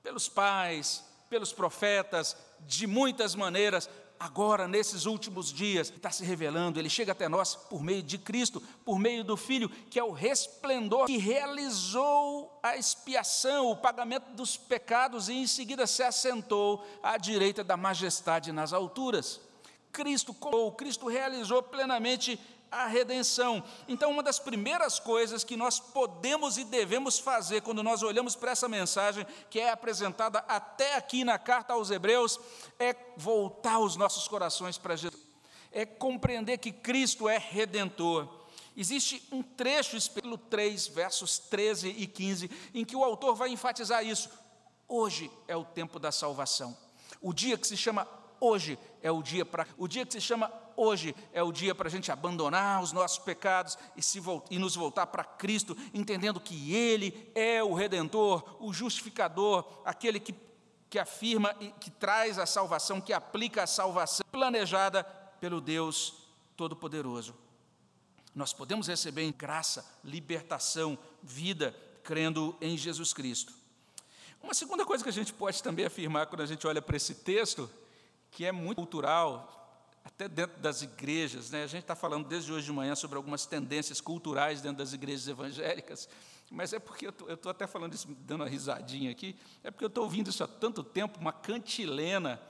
pelos 0.03 0.29
pais, 0.29 1.03
pelos 1.31 1.51
profetas, 1.51 2.37
de 2.61 2.87
muitas 2.87 3.35
maneiras, 3.35 3.89
agora, 4.19 4.69
nesses 4.69 5.07
últimos 5.07 5.51
dias, 5.51 5.89
está 5.89 6.11
se 6.11 6.27
revelando, 6.27 6.79
ele 6.79 6.91
chega 6.91 7.13
até 7.13 7.27
nós 7.27 7.57
por 7.57 7.83
meio 7.83 8.03
de 8.03 8.19
Cristo, 8.19 8.63
por 8.85 8.99
meio 8.99 9.25
do 9.25 9.35
Filho, 9.35 9.71
que 9.71 9.99
é 9.99 10.05
o 10.05 10.13
resplendor 10.13 11.07
que 11.07 11.17
realizou 11.17 12.61
a 12.63 12.77
expiação, 12.77 13.71
o 13.71 13.77
pagamento 13.79 14.31
dos 14.33 14.59
pecados 14.59 15.31
e 15.31 15.33
em 15.33 15.47
seguida 15.47 15.87
se 15.87 16.03
assentou 16.03 16.87
à 17.03 17.17
direita 17.17 17.65
da 17.65 17.79
majestade 17.79 18.53
nas 18.53 18.75
alturas. 18.75 19.41
Cristo, 19.91 20.35
Cristo 20.77 21.09
realizou 21.09 21.63
plenamente 21.63 22.39
a 22.71 22.87
redenção. 22.87 23.63
Então, 23.89 24.11
uma 24.11 24.23
das 24.23 24.39
primeiras 24.39 24.99
coisas 24.99 25.43
que 25.43 25.57
nós 25.57 25.81
podemos 25.81 26.57
e 26.57 26.65
devemos 26.65 27.19
fazer 27.19 27.63
quando 27.63 27.83
nós 27.83 28.03
olhamos 28.03 28.37
para 28.37 28.53
essa 28.53 28.69
mensagem 28.69 29.27
que 29.49 29.59
é 29.59 29.71
apresentada 29.71 30.39
até 30.47 30.95
aqui 30.97 31.25
na 31.25 31.39
carta 31.39 31.73
aos 31.73 31.91
Hebreus 31.91 32.39
é 32.79 32.95
voltar 33.17 33.79
os 33.81 33.97
nossos 33.97 34.29
corações 34.29 34.79
para 34.79 34.97
Jesus, 34.97 35.23
é 35.73 35.85
compreender 35.85 36.59
que 36.59 36.71
Cristo 36.71 37.29
é 37.29 37.39
redentor. 37.39 38.29
Existe 38.77 39.27
um 39.33 39.43
trecho, 39.43 39.97
espelho 39.97 40.39
3, 40.39 40.87
versos 40.89 41.39
13 41.39 41.89
e 41.89 42.07
15, 42.07 42.51
em 42.73 42.85
que 42.85 42.95
o 42.95 43.05
autor 43.05 43.35
vai 43.35 43.51
enfatizar 43.51 44.07
isso. 44.07 44.31
Hoje 44.89 45.31
é 45.47 45.57
o 45.57 45.65
tempo 45.65 45.99
da 45.99 46.13
salvação. 46.13 46.77
O 47.21 47.33
dia 47.33 47.59
que 47.59 47.67
se 47.67 47.77
chama 47.77 48.09
hoje 48.41 48.79
é 49.03 49.11
o 49.11 49.23
dia 49.23 49.45
para 49.45 49.67
o 49.79 49.87
dia 49.87 50.05
que 50.05 50.13
se 50.13 50.21
chama 50.21 50.51
hoje 50.81 51.15
é 51.33 51.43
o 51.43 51.53
dia 51.53 51.75
para 51.75 51.89
a 51.89 51.91
gente 51.91 52.11
abandonar 52.11 52.83
os 52.83 52.91
nossos 52.91 53.19
pecados 53.19 53.77
e, 53.95 54.03
se, 54.03 54.21
e 54.51 54.59
nos 54.59 54.75
voltar 54.75 55.07
para 55.09 55.23
Cristo, 55.23 55.77
entendendo 55.93 56.41
que 56.41 56.75
Ele 56.75 57.31
é 57.35 57.63
o 57.63 57.75
Redentor, 57.75 58.57
o 58.59 58.73
justificador, 58.73 59.65
aquele 59.85 60.19
que, 60.19 60.35
que 60.89 60.99
afirma 60.99 61.55
e 61.61 61.71
que 61.73 61.91
traz 61.91 62.39
a 62.39 62.47
salvação, 62.47 63.01
que 63.01 63.13
aplica 63.13 63.63
a 63.63 63.67
salvação 63.67 64.25
planejada 64.33 65.05
pelo 65.39 65.61
Deus 65.61 66.15
Todo-Poderoso. 66.57 67.35
Nós 68.35 68.53
podemos 68.53 68.87
receber 68.87 69.23
em 69.23 69.33
graça, 69.33 69.85
libertação, 70.03 70.99
vida, 71.23 71.77
crendo 72.03 72.57
em 72.61 72.79
Jesus 72.79 73.13
Cristo. 73.13 73.53
Uma 74.43 74.55
segunda 74.55 74.87
coisa 74.87 75.05
que 75.05 75.11
a 75.11 75.13
gente 75.13 75.35
pode 75.35 75.63
também 75.63 75.85
afirmar 75.85 76.27
quando 76.27 76.41
a 76.41 76.47
gente 76.47 76.67
olha 76.67 76.81
para 76.81 76.97
esse 76.97 77.17
texto, 77.17 77.69
que 78.31 78.45
é 78.45 78.53
muito 78.53 78.77
cultural, 78.77 79.61
até 80.05 80.29
dentro 80.29 80.59
das 80.61 80.83
igrejas, 80.83 81.51
né? 81.51 81.63
a 81.65 81.67
gente 81.67 81.83
está 81.83 81.95
falando 81.95 82.27
desde 82.27 82.53
hoje 82.53 82.67
de 82.67 82.73
manhã 82.73 82.95
sobre 82.95 83.17
algumas 83.17 83.47
tendências 83.47 84.01
culturais 84.01 84.61
dentro 84.61 84.79
das 84.79 84.93
igrejas 84.93 85.29
evangélicas, 85.29 86.09
mas 86.51 86.73
é 86.73 86.79
porque 86.79 87.07
eu 87.07 87.35
estou 87.35 87.51
até 87.51 87.67
falando 87.67 87.95
isso, 87.95 88.09
dando 88.21 88.41
uma 88.41 88.49
risadinha 88.49 89.11
aqui, 89.11 89.37
é 89.63 89.71
porque 89.71 89.85
eu 89.85 89.89
estou 89.89 90.05
ouvindo 90.05 90.31
isso 90.31 90.43
há 90.43 90.49
tanto 90.49 90.83
tempo, 90.83 91.19
uma 91.21 91.33
cantilena, 91.33 92.41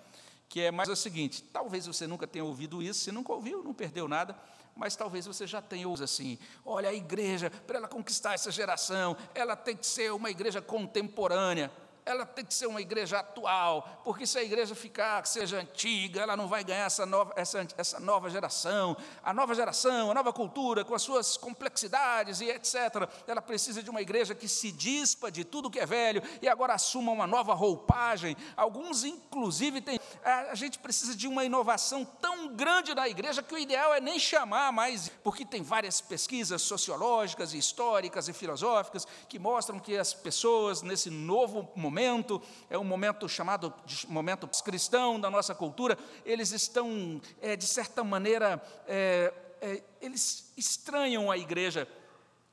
que 0.49 0.61
é 0.61 0.71
mais 0.71 0.89
o 0.89 0.97
seguinte: 0.97 1.43
talvez 1.43 1.87
você 1.87 2.07
nunca 2.07 2.27
tenha 2.27 2.45
ouvido 2.45 2.83
isso, 2.83 3.01
se 3.01 3.13
nunca 3.13 3.33
ouviu, 3.33 3.63
não 3.63 3.75
perdeu 3.75 4.09
nada, 4.09 4.35
mas 4.75 4.97
talvez 4.97 5.27
você 5.27 5.47
já 5.47 5.61
tenha 5.61 5.87
ouvido 5.87 6.05
assim: 6.05 6.39
olha, 6.65 6.89
a 6.89 6.95
igreja, 6.95 7.51
para 7.51 7.77
ela 7.77 7.89
conquistar 7.89 8.33
essa 8.33 8.51
geração, 8.51 9.17
ela 9.35 9.55
tem 9.55 9.77
que 9.77 9.87
ser 9.87 10.11
uma 10.13 10.31
igreja 10.31 10.63
contemporânea 10.63 11.71
ela 12.05 12.25
tem 12.25 12.45
que 12.45 12.55
ser 12.55 12.67
uma 12.67 12.81
igreja 12.81 13.19
atual, 13.21 14.01
porque 14.05 14.27
se 14.27 14.39
a 14.39 14.43
igreja 14.43 14.75
ficar, 14.75 15.27
seja 15.27 15.59
antiga, 15.59 16.21
ela 16.21 16.37
não 16.37 16.49
vai 16.49 16.65
ganhar 16.65 16.87
essa 16.87 17.05
nova, 17.07 17.33
essa, 17.37 17.67
essa 17.77 18.01
nova 18.01 18.31
geração. 18.31 18.97
A 19.23 19.33
nova 19.33 19.55
geração, 19.55 20.11
a 20.11 20.15
nova 20.15 20.33
cultura, 20.33 20.85
com 20.85 20.95
as 20.95 21.03
suas 21.03 21.37
complexidades 21.37 22.41
e 22.41 22.51
etc., 22.51 23.09
ela 23.27 23.43
precisa 23.43 23.83
de 23.83 23.91
uma 23.91 24.01
igreja 24.01 24.35
que 24.35 24.49
se 24.49 24.73
dispa 24.73 25.31
de 25.31 25.45
tudo 25.45 25.71
que 25.71 25.79
é 25.79 25.87
velho 25.87 26.23
e 26.41 26.49
agora 26.49 26.75
assuma 26.75 27.13
uma 27.13 27.27
nova 27.27 27.55
roupagem. 27.55 28.37
Alguns, 28.57 29.05
inclusive, 29.05 29.81
têm. 29.81 30.01
A 30.25 30.55
gente 30.55 30.79
precisa 30.79 31.15
de 31.15 31.29
uma 31.29 31.45
inovação 31.45 32.05
tão 32.05 32.49
grande 32.49 32.95
na 32.95 33.09
igreja 33.09 33.43
que 33.43 33.55
o 33.55 33.59
ideal 33.59 33.95
é 33.95 34.01
nem 34.01 34.19
chamar 34.19 34.73
mais, 34.73 35.11
porque 35.23 35.45
tem 35.45 35.63
várias 35.63 36.01
pesquisas 36.01 36.63
sociológicas, 36.63 37.55
históricas 37.55 38.29
e 38.29 38.33
filosóficas 38.33 39.07
que 39.29 39.39
mostram 39.39 39.79
que 39.79 39.97
as 39.97 40.13
pessoas, 40.13 40.83
nesse 40.83 41.11
novo 41.11 41.69
momento, 41.77 41.90
momento, 41.91 42.41
é 42.71 42.79
um 42.79 42.85
momento 42.85 43.29
chamado 43.29 43.75
de 43.85 44.07
momento 44.09 44.49
cristão 44.63 45.19
da 45.19 45.29
nossa 45.29 45.55
cultura, 45.55 45.99
eles 46.25 46.53
estão, 46.53 47.21
é, 47.43 47.57
de 47.57 47.67
certa 47.67 48.05
maneira, 48.05 48.63
é, 48.87 49.35
é, 49.61 49.83
eles 50.01 50.53
estranham 50.57 51.31
a 51.31 51.37
igreja, 51.37 51.89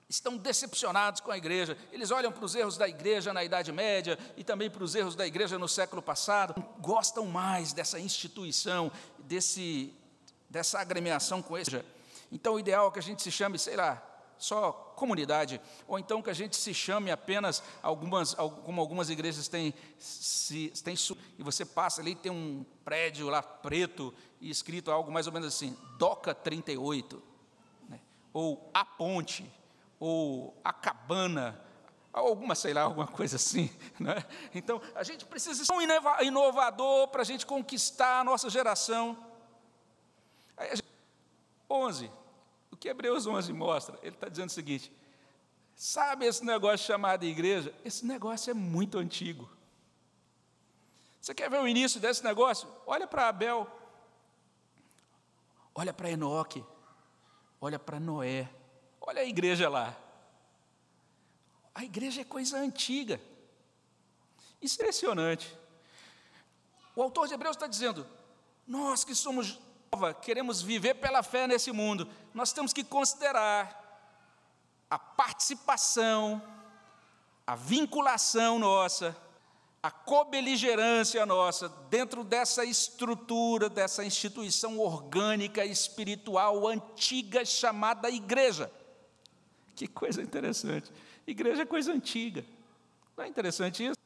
estão 0.10 0.38
decepcionados 0.38 1.22
com 1.22 1.30
a 1.30 1.38
igreja, 1.38 1.78
eles 1.92 2.10
olham 2.10 2.32
para 2.32 2.44
os 2.44 2.56
erros 2.56 2.78
da 2.78 2.90
igreja 2.90 3.32
na 3.32 3.44
Idade 3.44 3.72
Média 3.72 4.18
e 4.36 4.44
também 4.44 4.72
para 4.72 4.84
os 4.84 4.96
erros 4.96 5.16
da 5.16 5.28
igreja 5.28 5.60
no 5.60 5.68
século 5.68 6.02
passado, 6.02 6.56
gostam 6.80 7.28
mais 7.28 7.74
dessa 7.74 8.00
instituição, 8.00 8.92
desse, 9.20 9.94
dessa 10.50 10.80
agremiação 10.80 11.44
com 11.44 11.56
esse. 11.56 11.84
Então, 12.32 12.56
o 12.56 12.60
ideal 12.60 12.88
é 12.88 12.92
que 12.92 13.00
a 13.00 13.04
gente 13.04 13.22
se 13.22 13.32
chame, 13.32 13.60
sei 13.60 13.76
lá, 13.76 14.02
só 14.38 14.72
comunidade, 14.96 15.62
ou 15.88 16.00
então 16.00 16.22
que 16.22 16.30
a 16.30 16.34
gente 16.34 16.56
se 16.56 16.74
chame 16.74 17.12
apenas 17.12 17.64
algumas, 17.82 18.34
como 18.34 18.82
algumas 18.82 19.10
igrejas 19.10 19.48
têm, 19.48 19.74
se, 19.98 20.70
têm 20.84 20.96
e 21.38 21.44
você 21.44 21.66
passa 21.66 22.02
ali 22.02 22.16
tem 22.16 22.32
um 22.32 22.66
prédio 22.84 23.30
lá 23.30 23.42
preto 23.42 24.14
e 24.42 24.50
escrito 24.50 24.92
algo 24.92 25.12
mais 25.12 25.28
ou 25.28 25.34
menos 25.34 25.48
assim, 25.54 25.78
Doca 25.98 26.34
38, 26.34 27.22
né? 27.90 28.00
ou 28.34 28.70
a 28.74 28.84
ponte, 28.84 29.50
ou 30.00 30.60
a 30.64 30.72
cabana, 30.72 31.60
alguma, 32.12 32.56
sei 32.56 32.74
lá, 32.74 32.82
alguma 32.82 33.08
coisa 33.08 33.36
assim. 33.36 33.70
Né? 34.00 34.24
Então, 34.54 34.80
a 34.94 35.04
gente 35.04 35.26
precisa 35.26 35.66
ser 35.66 35.74
um 35.74 35.82
inovador 36.22 37.08
para 37.08 37.22
a 37.22 37.26
gente 37.26 37.46
conquistar 37.46 38.20
a 38.20 38.24
nossa 38.24 38.48
geração. 38.48 39.18
Aí, 40.56 40.70
gente, 40.70 40.84
11. 41.70 42.12
O 42.78 42.80
que 42.80 42.90
Hebreus 42.90 43.26
11 43.26 43.52
mostra? 43.54 43.98
Ele 44.04 44.14
está 44.14 44.30
dizendo 44.30 44.50
o 44.50 44.54
seguinte: 44.54 44.92
sabe 45.76 46.28
esse 46.28 46.46
negócio 46.46 46.86
chamado 46.86 47.26
igreja? 47.26 47.74
Esse 47.84 48.06
negócio 48.06 48.52
é 48.52 48.54
muito 48.54 49.00
antigo. 49.00 49.50
Você 51.20 51.34
quer 51.34 51.50
ver 51.50 51.60
o 51.60 51.68
início 51.68 52.00
desse 52.00 52.24
negócio? 52.24 52.70
Olha 52.86 53.08
para 53.08 53.30
Abel, 53.30 53.68
olha 55.74 55.92
para 55.92 56.12
Enoque, 56.12 56.64
olha 57.60 57.80
para 57.80 58.00
Noé, 58.00 58.48
olha 59.02 59.22
a 59.22 59.26
igreja 59.26 59.68
lá. 59.68 59.98
A 61.74 61.84
igreja 61.84 62.22
é 62.22 62.26
coisa 62.26 62.60
antiga. 62.60 63.20
Impressionante. 64.62 65.58
O 66.96 67.02
autor 67.02 67.28
de 67.28 67.34
Hebreus 67.34 67.56
está 67.56 67.66
dizendo: 67.66 68.06
nós 68.68 69.04
que 69.04 69.16
somos 69.16 69.60
queremos 70.22 70.62
viver 70.62 70.96
pela 70.96 71.24
fé 71.24 71.48
nesse 71.48 71.72
mundo, 71.72 72.08
nós 72.34 72.52
temos 72.52 72.74
que 72.74 72.84
considerar 72.84 73.84
a 74.90 74.98
participação, 74.98 76.42
a 77.46 77.56
vinculação 77.56 78.60
nossa, 78.60 79.16
a 79.82 79.92
cobeligerância 79.92 81.26
nossa 81.26 81.70
dentro 81.90 82.24
dessa 82.24 82.66
estrutura, 82.66 83.70
dessa 83.70 84.04
instituição 84.04 84.80
orgânica 84.80 85.64
espiritual 85.66 86.68
antiga 86.68 87.46
chamada 87.46 88.10
igreja. 88.10 88.72
Que 89.76 89.88
coisa 89.88 90.22
interessante. 90.22 90.92
Igreja 91.26 91.62
é 91.62 91.66
coisa 91.66 91.94
antiga. 91.94 92.44
Não 93.16 93.24
é 93.24 93.28
interessante 93.28 93.86
isso? 93.86 93.98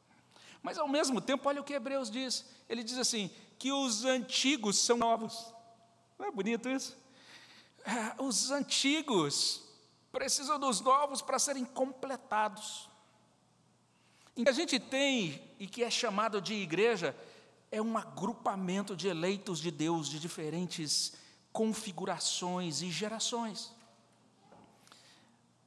Mas 0.62 0.78
ao 0.78 0.86
mesmo 0.86 1.20
tempo, 1.20 1.48
olha 1.48 1.60
o 1.60 1.64
que 1.64 1.72
Hebreus 1.72 2.10
diz. 2.10 2.44
Ele 2.68 2.84
diz 2.84 2.98
assim: 2.98 3.30
que 3.58 3.72
os 3.72 4.04
antigos 4.04 4.78
são 4.78 4.96
novos. 4.96 5.52
Não 6.22 6.28
é 6.28 6.30
bonito 6.30 6.68
isso? 6.68 6.96
É, 7.84 8.22
os 8.22 8.52
antigos 8.52 9.64
precisam 10.12 10.56
dos 10.56 10.80
novos 10.80 11.20
para 11.20 11.36
serem 11.36 11.64
completados. 11.64 12.88
O 14.36 14.44
que 14.44 14.48
a 14.48 14.52
gente 14.52 14.78
tem 14.78 15.42
e 15.58 15.66
que 15.66 15.82
é 15.82 15.90
chamado 15.90 16.40
de 16.40 16.54
igreja 16.54 17.12
é 17.72 17.82
um 17.82 17.98
agrupamento 17.98 18.94
de 18.94 19.08
eleitos 19.08 19.58
de 19.58 19.72
Deus 19.72 20.08
de 20.08 20.20
diferentes 20.20 21.14
configurações 21.52 22.82
e 22.82 22.90
gerações. 22.92 23.72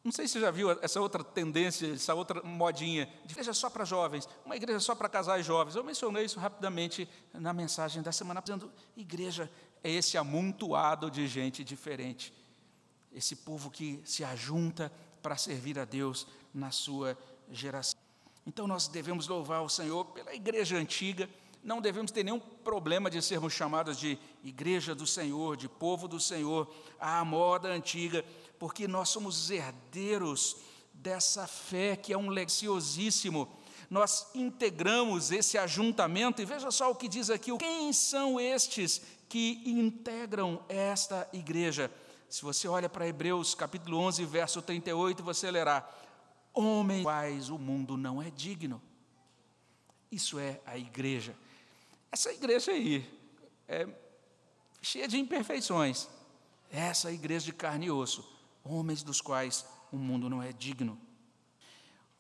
Não 0.06 0.12
sei 0.12 0.26
se 0.26 0.34
você 0.34 0.40
já 0.40 0.52
viu 0.52 0.72
essa 0.82 1.02
outra 1.02 1.22
tendência, 1.22 1.94
essa 1.94 2.14
outra 2.14 2.42
modinha, 2.44 3.12
de 3.26 3.34
igreja 3.34 3.54
só 3.54 3.70
para 3.70 3.84
jovens, 3.84 4.30
uma 4.46 4.56
igreja 4.56 4.80
só 4.80 4.96
para 4.96 5.10
casais 5.10 5.46
jovens. 5.46 5.76
Eu 5.76 5.84
mencionei 5.84 6.24
isso 6.24 6.40
rapidamente 6.40 7.10
na 7.34 7.52
mensagem 7.52 8.02
da 8.02 8.14
semana, 8.14 8.40
dizendo: 8.40 8.72
igreja 8.96 9.52
é 9.86 9.92
esse 9.92 10.18
amontoado 10.18 11.12
de 11.12 11.28
gente 11.28 11.64
diferente, 11.64 12.34
esse 13.14 13.36
povo 13.36 13.70
que 13.70 14.02
se 14.04 14.24
ajunta 14.24 14.92
para 15.22 15.38
servir 15.38 15.78
a 15.78 15.86
Deus 15.86 16.26
na 16.52 16.72
sua 16.72 17.16
geração. 17.52 18.00
Então 18.48 18.66
nós 18.66 18.88
devemos 18.88 19.28
louvar 19.28 19.62
o 19.62 19.70
Senhor 19.70 20.06
pela 20.06 20.34
igreja 20.34 20.76
antiga, 20.76 21.30
não 21.64 21.80
devemos 21.80 22.12
ter 22.12 22.24
nenhum 22.24 22.40
problema 22.40 23.12
de 23.12 23.22
sermos 23.22 23.54
chamados 23.54 24.00
de 24.00 24.18
igreja 24.44 24.96
do 24.96 25.06
Senhor, 25.06 25.56
de 25.56 25.70
povo 25.70 26.08
do 26.08 26.20
Senhor, 26.20 26.68
à 27.00 27.24
moda 27.24 27.70
antiga, 27.70 28.26
porque 28.58 28.88
nós 28.88 29.10
somos 29.10 29.52
herdeiros 29.52 30.58
dessa 30.96 31.46
fé 31.46 31.96
que 31.96 32.12
é 32.12 32.18
um 32.18 32.30
lexiosíssimo. 32.30 33.48
Nós 33.88 34.32
integramos 34.34 35.32
esse 35.32 35.60
ajuntamento, 35.60 36.42
e 36.42 36.46
veja 36.46 36.72
só 36.72 36.90
o 36.90 36.96
que 36.96 37.08
diz 37.08 37.30
aqui: 37.30 37.56
quem 37.58 37.94
são 37.94 38.40
estes 38.40 39.00
que 39.36 39.62
integram 39.66 40.64
esta 40.70 41.28
igreja. 41.34 41.92
Se 42.30 42.42
você 42.42 42.70
olha 42.70 42.88
para 42.88 43.06
Hebreus 43.06 43.54
capítulo 43.54 43.98
11, 43.98 44.24
verso 44.24 44.62
38, 44.62 45.22
você 45.22 45.52
lerá: 45.52 45.86
Homens 46.54 47.04
quais 47.04 47.50
o 47.50 47.58
mundo 47.58 47.98
não 47.98 48.22
é 48.22 48.30
digno. 48.30 48.82
Isso 50.10 50.40
é 50.40 50.62
a 50.66 50.78
igreja. 50.78 51.36
Essa 52.10 52.32
igreja 52.32 52.72
aí 52.72 53.06
é 53.68 53.86
cheia 54.82 55.06
de 55.06 55.18
imperfeições. 55.18 56.08
Essa 56.72 57.12
igreja 57.12 57.48
de 57.48 57.52
carne 57.52 57.88
e 57.88 57.92
osso, 57.92 58.26
homens 58.64 59.04
dos 59.04 59.20
quais 59.20 59.66
o 59.92 59.98
mundo 59.98 60.30
não 60.30 60.42
é 60.42 60.54
digno. 60.54 60.98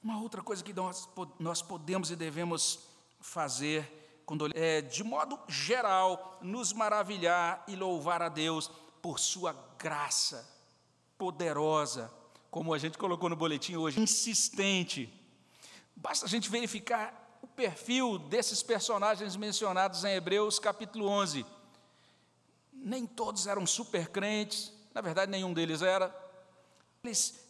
Uma 0.04 0.20
outra 0.20 0.42
coisa 0.42 0.62
que 0.62 0.74
nós, 0.74 1.08
nós 1.40 1.62
podemos 1.62 2.12
e 2.12 2.16
devemos 2.18 2.78
fazer 3.22 4.05
é, 4.54 4.82
de 4.82 5.04
modo 5.04 5.40
geral, 5.48 6.40
nos 6.42 6.74
maravilhar 6.74 7.64
e 7.68 7.76
louvar 7.76 8.22
a 8.22 8.30
Deus 8.30 8.72
por 9.02 9.20
sua 9.20 9.54
graça 9.78 10.50
poderosa, 11.18 12.12
como 12.50 12.74
a 12.74 12.78
gente 12.78 12.98
colocou 12.98 13.30
no 13.30 13.36
boletim 13.36 13.76
hoje, 13.76 14.00
insistente. 14.00 15.12
Basta 15.96 16.26
a 16.26 16.30
gente 16.30 16.50
verificar 16.50 17.40
o 17.42 17.48
perfil 17.48 18.18
desses 18.18 18.64
personagens 18.64 19.36
mencionados 19.36 20.04
em 20.04 20.16
Hebreus 20.16 20.60
capítulo 20.60 21.08
11. 21.08 21.46
Nem 22.74 23.06
todos 23.06 23.48
eram 23.48 23.66
super 23.66 24.10
crentes, 24.10 24.74
na 24.94 25.02
verdade, 25.02 25.32
nenhum 25.32 25.54
deles 25.54 25.82
era. 25.82 26.14
Eles 27.04 27.45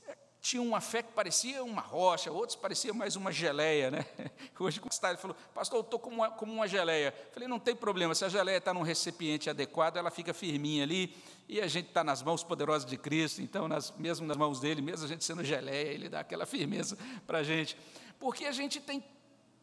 tinham 0.45 0.63
uma 0.63 0.79
fé 0.79 1.01
que 1.01 1.11
parecia 1.11 1.63
uma 1.63 1.81
rocha, 1.81 2.31
outros 2.31 2.55
parecia 2.55 2.93
mais 2.93 3.15
uma 3.15 3.31
geleia, 3.31 3.89
né? 3.89 4.05
Hoje, 4.59 4.79
com 4.79 4.87
ele 5.07 5.17
falou, 5.17 5.35
pastor, 5.55 5.79
eu 5.79 5.81
estou 5.81 5.97
como 5.97 6.17
uma, 6.17 6.29
como 6.29 6.53
uma 6.53 6.67
geleia. 6.67 7.11
falei, 7.33 7.49
não 7.49 7.57
tem 7.57 7.75
problema, 7.75 8.13
se 8.13 8.23
a 8.23 8.29
geleia 8.29 8.57
está 8.57 8.71
num 8.71 8.83
recipiente 8.83 9.49
adequado, 9.49 9.97
ela 9.97 10.11
fica 10.11 10.35
firminha 10.35 10.83
ali, 10.83 11.17
e 11.49 11.59
a 11.59 11.65
gente 11.65 11.87
está 11.87 12.03
nas 12.03 12.21
mãos 12.21 12.43
poderosas 12.43 12.87
de 12.87 12.95
Cristo, 12.95 13.41
então, 13.41 13.67
nas, 13.67 13.89
mesmo 13.97 14.27
nas 14.27 14.37
mãos 14.37 14.59
dele, 14.59 14.83
mesmo 14.83 15.05
a 15.05 15.07
gente 15.07 15.25
sendo 15.25 15.43
geleia, 15.43 15.91
ele 15.91 16.09
dá 16.09 16.19
aquela 16.19 16.45
firmeza 16.45 16.95
para 17.25 17.39
a 17.39 17.43
gente. 17.43 17.75
Porque 18.19 18.45
a 18.45 18.51
gente 18.51 18.79
tem 18.79 19.03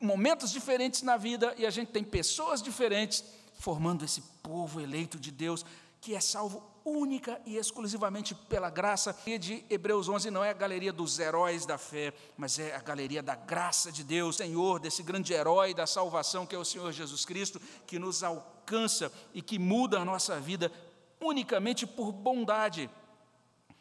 momentos 0.01 0.51
diferentes 0.51 1.03
na 1.03 1.17
vida 1.17 1.55
e 1.57 1.65
a 1.65 1.71
gente 1.71 1.93
tem 1.93 2.03
pessoas 2.03 2.61
diferentes 2.61 3.23
formando 3.55 4.05
esse 4.05 4.21
povo 4.43 4.81
eleito 4.81 5.17
de 5.17 5.31
Deus 5.31 5.65
que 6.01 6.13
é 6.13 6.21
salvo 6.21 6.72
única 6.85 7.41
e 7.47 7.57
exclusivamente 7.57 8.35
pela 8.35 8.71
graça. 8.71 9.17
E 9.27 9.39
de 9.39 9.65
Hebreus 9.69 10.09
11 10.09 10.31
não 10.31 10.45
é 10.45 10.51
a 10.51 10.55
galeria 10.55 10.93
dos 10.93 11.19
heróis 11.19 11.67
da 11.67 11.79
fé, 11.79 12.13
mas 12.37 12.59
é 12.59 12.75
a 12.75 12.81
galeria 12.81 13.23
da 13.23 13.35
graça 13.35 13.91
de 13.91 14.03
Deus, 14.05 14.37
Senhor, 14.37 14.81
desse 14.81 15.03
grande 15.03 15.33
herói 15.33 15.75
da 15.75 15.87
salvação 15.87 16.47
que 16.47 16.55
é 16.55 16.59
o 16.59 16.65
Senhor 16.65 16.91
Jesus 16.93 17.25
Cristo, 17.25 17.61
que 17.87 17.99
nos 17.99 18.23
alcança 18.23 19.13
e 19.35 19.43
que 19.43 19.59
muda 19.59 19.99
a 19.99 20.05
nossa 20.05 20.41
vida 20.41 20.73
unicamente 21.21 21.87
por 21.87 22.13
bondade. 22.13 22.91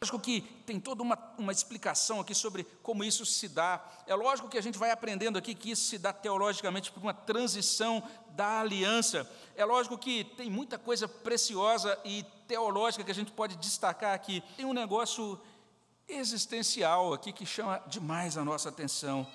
Lógico 0.04 0.20
que 0.20 0.42
tem 0.66 0.80
toda 0.80 1.04
uma, 1.04 1.16
uma 1.38 1.52
explicação 1.52 2.20
aqui 2.20 2.34
sobre 2.34 2.64
como 2.82 3.04
isso 3.04 3.24
se 3.24 3.48
dá. 3.48 3.88
É 4.08 4.16
lógico 4.16 4.50
que 4.50 4.58
a 4.58 4.62
gente 4.62 4.80
vai 4.80 4.90
aprendendo 4.90 5.38
aqui 5.38 5.54
que 5.54 5.70
isso 5.70 5.84
se 5.84 6.00
dá 6.00 6.12
teologicamente 6.12 6.92
por 6.92 7.04
uma 7.04 7.14
transição 7.14 8.02
da 8.30 8.62
aliança. 8.62 9.30
É 9.56 9.64
lógico 9.64 10.00
que 10.00 10.24
tem 10.24 10.50
muita 10.50 10.80
coisa 10.80 11.08
preciosa 11.08 12.00
e 12.04 12.26
teológica 12.52 13.02
que 13.02 13.12
a 13.12 13.16
gente 13.16 13.32
pode 13.32 13.56
destacar 13.56 14.14
aqui. 14.14 14.44
Tem 14.58 14.66
um 14.66 14.74
negócio 14.74 15.40
existencial 16.06 17.14
aqui 17.14 17.32
que 17.32 17.46
chama 17.46 17.82
demais 17.88 18.38
a 18.38 18.44
nossa 18.44 18.68
atenção. 18.68 19.26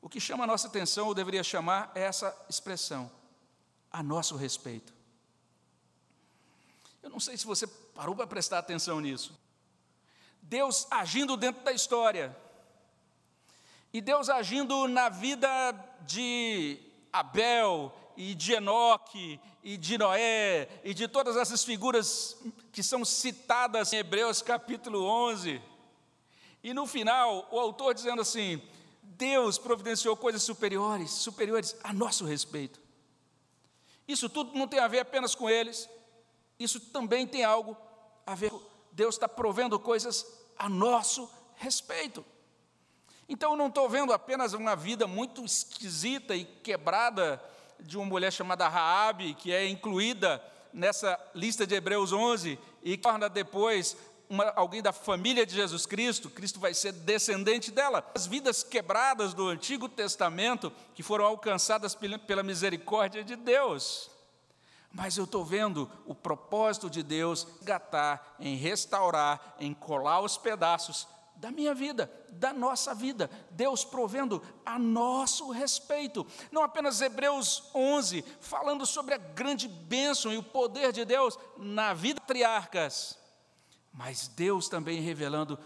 O 0.00 0.08
que 0.08 0.18
chama 0.18 0.44
a 0.44 0.46
nossa 0.46 0.68
atenção, 0.68 1.06
ou 1.08 1.14
deveria 1.14 1.44
chamar, 1.44 1.92
é 1.94 2.00
essa 2.00 2.34
expressão, 2.48 3.12
a 3.90 4.02
nosso 4.02 4.36
respeito. 4.36 4.94
Eu 7.02 7.10
não 7.10 7.20
sei 7.20 7.36
se 7.36 7.44
você 7.44 7.66
parou 7.66 8.16
para 8.16 8.26
prestar 8.26 8.60
atenção 8.60 9.02
nisso. 9.02 9.38
Deus 10.40 10.86
agindo 10.90 11.36
dentro 11.36 11.62
da 11.62 11.72
história. 11.72 12.34
E 13.92 14.00
Deus 14.00 14.30
agindo 14.30 14.88
na 14.88 15.10
vida 15.10 15.50
de 16.06 16.80
Abel 17.12 17.94
e 18.16 18.34
de 18.34 18.52
Enoque 18.52 19.40
e 19.62 19.76
de 19.76 19.96
Noé 19.98 20.68
e 20.84 20.92
de 20.94 21.08
todas 21.08 21.36
essas 21.36 21.64
figuras 21.64 22.36
que 22.72 22.82
são 22.82 23.04
citadas 23.04 23.92
em 23.92 23.98
Hebreus 23.98 24.42
capítulo 24.42 25.04
11. 25.04 25.60
E 26.62 26.72
no 26.72 26.86
final, 26.86 27.48
o 27.50 27.58
autor 27.58 27.94
dizendo 27.94 28.22
assim: 28.22 28.62
Deus 29.02 29.58
providenciou 29.58 30.16
coisas 30.16 30.42
superiores, 30.42 31.10
superiores 31.10 31.76
a 31.82 31.92
nosso 31.92 32.24
respeito. 32.24 32.80
Isso 34.06 34.28
tudo 34.28 34.56
não 34.58 34.68
tem 34.68 34.80
a 34.80 34.88
ver 34.88 35.00
apenas 35.00 35.34
com 35.34 35.48
eles, 35.48 35.88
isso 36.58 36.80
também 36.80 37.26
tem 37.26 37.44
algo 37.44 37.76
a 38.26 38.34
ver 38.34 38.50
com 38.50 38.72
Deus 38.92 39.14
está 39.14 39.26
provendo 39.26 39.78
coisas 39.80 40.26
a 40.58 40.68
nosso 40.68 41.28
respeito. 41.56 42.24
Então 43.28 43.52
eu 43.52 43.56
não 43.56 43.68
estou 43.68 43.88
vendo 43.88 44.12
apenas 44.12 44.52
uma 44.52 44.76
vida 44.76 45.06
muito 45.06 45.44
esquisita 45.44 46.36
e 46.36 46.44
quebrada 46.44 47.42
de 47.82 47.96
uma 47.96 48.06
mulher 48.06 48.32
chamada 48.32 48.68
Raabe, 48.68 49.34
que 49.34 49.52
é 49.52 49.68
incluída 49.68 50.42
nessa 50.72 51.18
lista 51.34 51.66
de 51.66 51.74
Hebreus 51.74 52.12
11 52.12 52.58
e 52.82 52.96
torna 52.96 53.28
depois 53.28 53.96
uma, 54.28 54.50
alguém 54.56 54.80
da 54.80 54.92
família 54.92 55.44
de 55.44 55.54
Jesus 55.54 55.84
Cristo, 55.84 56.30
Cristo 56.30 56.58
vai 56.58 56.72
ser 56.72 56.92
descendente 56.92 57.70
dela. 57.70 58.10
As 58.14 58.26
vidas 58.26 58.62
quebradas 58.62 59.34
do 59.34 59.48
Antigo 59.48 59.88
Testamento 59.88 60.72
que 60.94 61.02
foram 61.02 61.26
alcançadas 61.26 61.94
pela, 61.94 62.18
pela 62.18 62.42
misericórdia 62.42 63.22
de 63.22 63.36
Deus 63.36 64.10
mas 64.92 65.16
eu 65.16 65.24
estou 65.24 65.44
vendo 65.44 65.90
o 66.04 66.14
propósito 66.14 66.90
de 66.90 67.02
Deus 67.02 67.46
gatar, 67.62 68.34
em 68.38 68.56
restaurar, 68.56 69.54
em 69.58 69.72
colar 69.72 70.20
os 70.20 70.36
pedaços 70.36 71.08
da 71.42 71.50
minha 71.50 71.74
vida, 71.74 72.08
da 72.30 72.52
nossa 72.52 72.94
vida, 72.94 73.28
Deus 73.50 73.84
provendo 73.84 74.40
a 74.64 74.78
nosso 74.78 75.50
respeito. 75.50 76.24
Não 76.52 76.62
apenas 76.62 77.00
Hebreus 77.00 77.64
11, 77.74 78.24
falando 78.40 78.86
sobre 78.86 79.12
a 79.12 79.18
grande 79.18 79.66
bênção 79.66 80.32
e 80.32 80.36
o 80.36 80.42
poder 80.44 80.92
de 80.92 81.04
Deus 81.04 81.36
na 81.58 81.94
vida 81.94 82.20
triarcas, 82.20 83.18
mas 83.92 84.28
Deus 84.28 84.68
também 84.68 85.00
revelando 85.00 85.58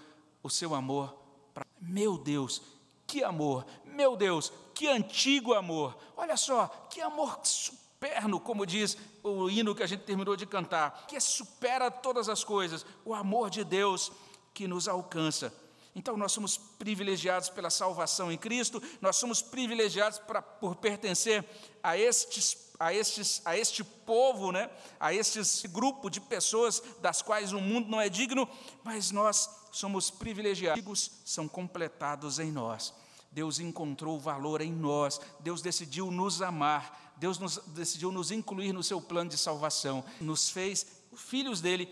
o 0.43 0.49
seu 0.49 0.75
amor 0.75 1.15
para 1.53 1.67
meu 1.79 2.17
Deus, 2.17 2.63
que 3.07 3.23
amor, 3.23 3.67
meu 3.85 4.17
Deus, 4.17 4.51
que 4.75 4.89
antigo 4.89 5.53
amor. 5.53 5.95
Olha 6.17 6.39
só, 6.39 6.69
que 6.89 7.03
amor 7.03 7.39
superno, 7.43 8.41
como 8.41 8.65
diz 8.65 8.97
o 9.23 9.51
hino 9.51 9.75
que 9.75 9.83
a 9.83 9.87
gente 9.87 10.05
terminou 10.05 10.37
de 10.37 10.47
cantar, 10.47 11.05
que 11.07 11.21
supera 11.21 11.91
todas 11.91 12.31
as 12.31 12.43
coisas, 12.43 12.87
o 13.05 13.15
amor 13.15 13.51
de 13.51 13.63
Deus 13.63 14.11
que 14.55 14.67
nos 14.67 14.89
alcança. 14.89 15.53
Então, 15.97 16.15
nós 16.15 16.31
somos 16.33 16.59
privilegiados 16.59 17.49
pela 17.49 17.71
salvação 17.71 18.31
em 18.31 18.37
Cristo, 18.37 18.83
nós 19.01 19.17
somos 19.17 19.41
privilegiados 19.41 20.19
pra, 20.19 20.43
por 20.43 20.77
pertencer 20.77 21.43
a 21.83 21.97
estes, 21.97 22.71
a, 22.79 22.93
estes, 22.93 23.41
a 23.47 23.57
este 23.57 23.83
povo, 23.83 24.53
né? 24.53 24.69
a 25.01 25.15
este 25.15 25.41
grupo 25.67 26.11
de 26.11 26.21
pessoas 26.21 26.83
das 27.01 27.23
quais 27.23 27.55
o 27.55 27.61
mundo 27.63 27.89
não 27.89 27.99
é 27.99 28.11
digno, 28.11 28.47
mas 28.85 29.11
nós 29.11 29.49
somos 29.73 30.11
privilegiados, 30.11 31.13
são 31.25 31.49
completados 31.49 32.39
em 32.39 32.53
nós. 32.53 32.93
Deus 33.33 33.59
encontrou 33.59 34.21
valor 34.21 34.61
em 34.61 34.73
nós, 34.73 35.19
Deus 35.41 35.63
decidiu 35.63 36.11
nos 36.11 36.43
amar, 36.43 37.15
Deus 37.17 37.39
nos, 37.39 37.57
decidiu 37.69 38.13
nos 38.13 38.31
incluir 38.31 38.75
no 38.75 38.83
seu 38.83 39.01
plano 39.01 39.31
de 39.31 39.39
salvação, 39.39 40.05
nos 40.21 40.51
fez 40.51 40.87
filhos 41.17 41.63
dele, 41.63 41.89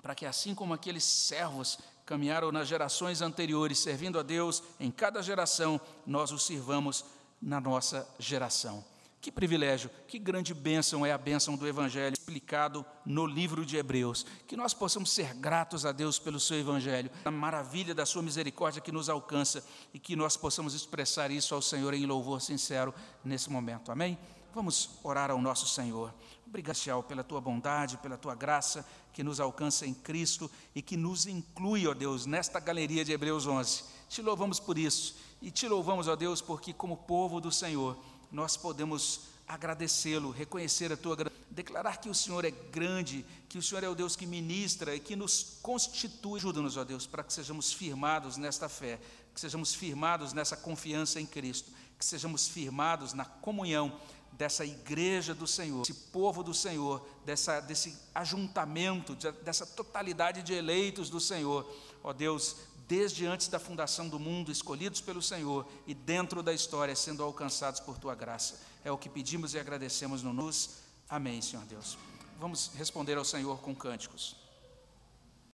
para 0.00 0.14
que 0.14 0.24
assim 0.24 0.54
como 0.54 0.72
aqueles 0.72 1.02
servos 1.02 1.80
caminharam 2.04 2.52
nas 2.52 2.68
gerações 2.68 3.22
anteriores, 3.22 3.78
servindo 3.78 4.18
a 4.18 4.22
Deus 4.22 4.62
em 4.78 4.90
cada 4.90 5.22
geração, 5.22 5.80
nós 6.06 6.30
o 6.32 6.38
sirvamos 6.38 7.04
na 7.40 7.60
nossa 7.60 8.08
geração. 8.18 8.84
Que 9.24 9.32
privilégio, 9.32 9.90
que 10.06 10.18
grande 10.18 10.52
bênção 10.52 11.06
é 11.06 11.10
a 11.10 11.16
bênção 11.16 11.56
do 11.56 11.66
Evangelho 11.66 12.12
explicado 12.12 12.84
no 13.06 13.26
livro 13.26 13.64
de 13.64 13.78
Hebreus. 13.78 14.26
Que 14.46 14.54
nós 14.54 14.74
possamos 14.74 15.10
ser 15.10 15.32
gratos 15.32 15.86
a 15.86 15.92
Deus 15.92 16.18
pelo 16.18 16.38
seu 16.38 16.58
Evangelho, 16.58 17.10
a 17.24 17.30
maravilha 17.30 17.94
da 17.94 18.04
sua 18.04 18.22
misericórdia 18.22 18.82
que 18.82 18.92
nos 18.92 19.08
alcança 19.08 19.64
e 19.94 19.98
que 19.98 20.14
nós 20.14 20.36
possamos 20.36 20.74
expressar 20.74 21.30
isso 21.30 21.54
ao 21.54 21.62
Senhor 21.62 21.94
em 21.94 22.04
louvor 22.04 22.42
sincero 22.42 22.92
nesse 23.24 23.48
momento. 23.48 23.90
Amém? 23.90 24.18
Vamos 24.54 24.90
orar 25.02 25.32
ao 25.32 25.42
nosso 25.42 25.66
Senhor. 25.66 26.14
Obrigado, 26.46 26.76
Senhor, 26.76 27.02
pela 27.02 27.24
tua 27.24 27.40
bondade, 27.40 27.98
pela 27.98 28.16
tua 28.16 28.36
graça 28.36 28.86
que 29.12 29.24
nos 29.24 29.40
alcança 29.40 29.84
em 29.84 29.92
Cristo 29.92 30.48
e 30.72 30.80
que 30.80 30.96
nos 30.96 31.26
inclui, 31.26 31.88
ó 31.88 31.92
Deus, 31.92 32.24
nesta 32.24 32.60
galeria 32.60 33.04
de 33.04 33.10
Hebreus 33.10 33.48
11. 33.48 33.82
Te 34.08 34.22
louvamos 34.22 34.60
por 34.60 34.78
isso 34.78 35.16
e 35.42 35.50
te 35.50 35.66
louvamos, 35.66 36.06
ó 36.06 36.14
Deus, 36.14 36.40
porque 36.40 36.72
como 36.72 36.96
povo 36.96 37.40
do 37.40 37.50
Senhor, 37.50 37.98
nós 38.30 38.56
podemos 38.56 39.22
agradecê-lo, 39.46 40.30
reconhecer 40.30 40.92
a 40.92 40.96
tua 40.96 41.16
graça, 41.16 41.34
declarar 41.50 41.96
que 41.96 42.08
o 42.08 42.14
Senhor 42.14 42.44
é 42.44 42.52
grande, 42.52 43.26
que 43.48 43.58
o 43.58 43.62
Senhor 43.62 43.82
é 43.82 43.88
o 43.88 43.94
Deus 43.94 44.14
que 44.14 44.24
ministra 44.24 44.94
e 44.94 45.00
que 45.00 45.16
nos 45.16 45.58
constitui. 45.62 46.38
Ajuda-nos, 46.38 46.76
ó 46.76 46.84
Deus, 46.84 47.08
para 47.08 47.24
que 47.24 47.32
sejamos 47.32 47.72
firmados 47.72 48.36
nesta 48.36 48.68
fé, 48.68 49.00
que 49.34 49.40
sejamos 49.40 49.74
firmados 49.74 50.32
nessa 50.32 50.56
confiança 50.56 51.20
em 51.20 51.26
Cristo, 51.26 51.72
que 51.98 52.04
sejamos 52.04 52.46
firmados 52.46 53.12
na 53.14 53.24
comunhão 53.24 53.92
dessa 54.36 54.64
igreja 54.64 55.34
do 55.34 55.46
Senhor, 55.46 55.82
esse 55.82 55.94
povo 55.94 56.42
do 56.42 56.52
Senhor, 56.52 57.06
dessa, 57.24 57.60
desse 57.60 57.96
ajuntamento, 58.14 59.14
dessa 59.42 59.64
totalidade 59.64 60.42
de 60.42 60.52
eleitos 60.52 61.08
do 61.08 61.20
Senhor. 61.20 61.68
Ó 62.02 62.12
Deus, 62.12 62.56
desde 62.88 63.26
antes 63.26 63.48
da 63.48 63.58
fundação 63.58 64.08
do 64.08 64.18
mundo, 64.18 64.50
escolhidos 64.50 65.00
pelo 65.00 65.22
Senhor 65.22 65.66
e 65.86 65.94
dentro 65.94 66.42
da 66.42 66.52
história, 66.52 66.94
sendo 66.94 67.22
alcançados 67.22 67.80
por 67.80 67.98
tua 67.98 68.14
graça. 68.14 68.60
É 68.84 68.90
o 68.90 68.98
que 68.98 69.08
pedimos 69.08 69.54
e 69.54 69.58
agradecemos 69.58 70.22
no 70.22 70.32
nos. 70.32 70.82
Amém, 71.08 71.40
Senhor 71.40 71.64
Deus. 71.66 71.96
Vamos 72.38 72.72
responder 72.74 73.16
ao 73.16 73.24
Senhor 73.24 73.58
com 73.60 73.74
cânticos. 73.74 74.43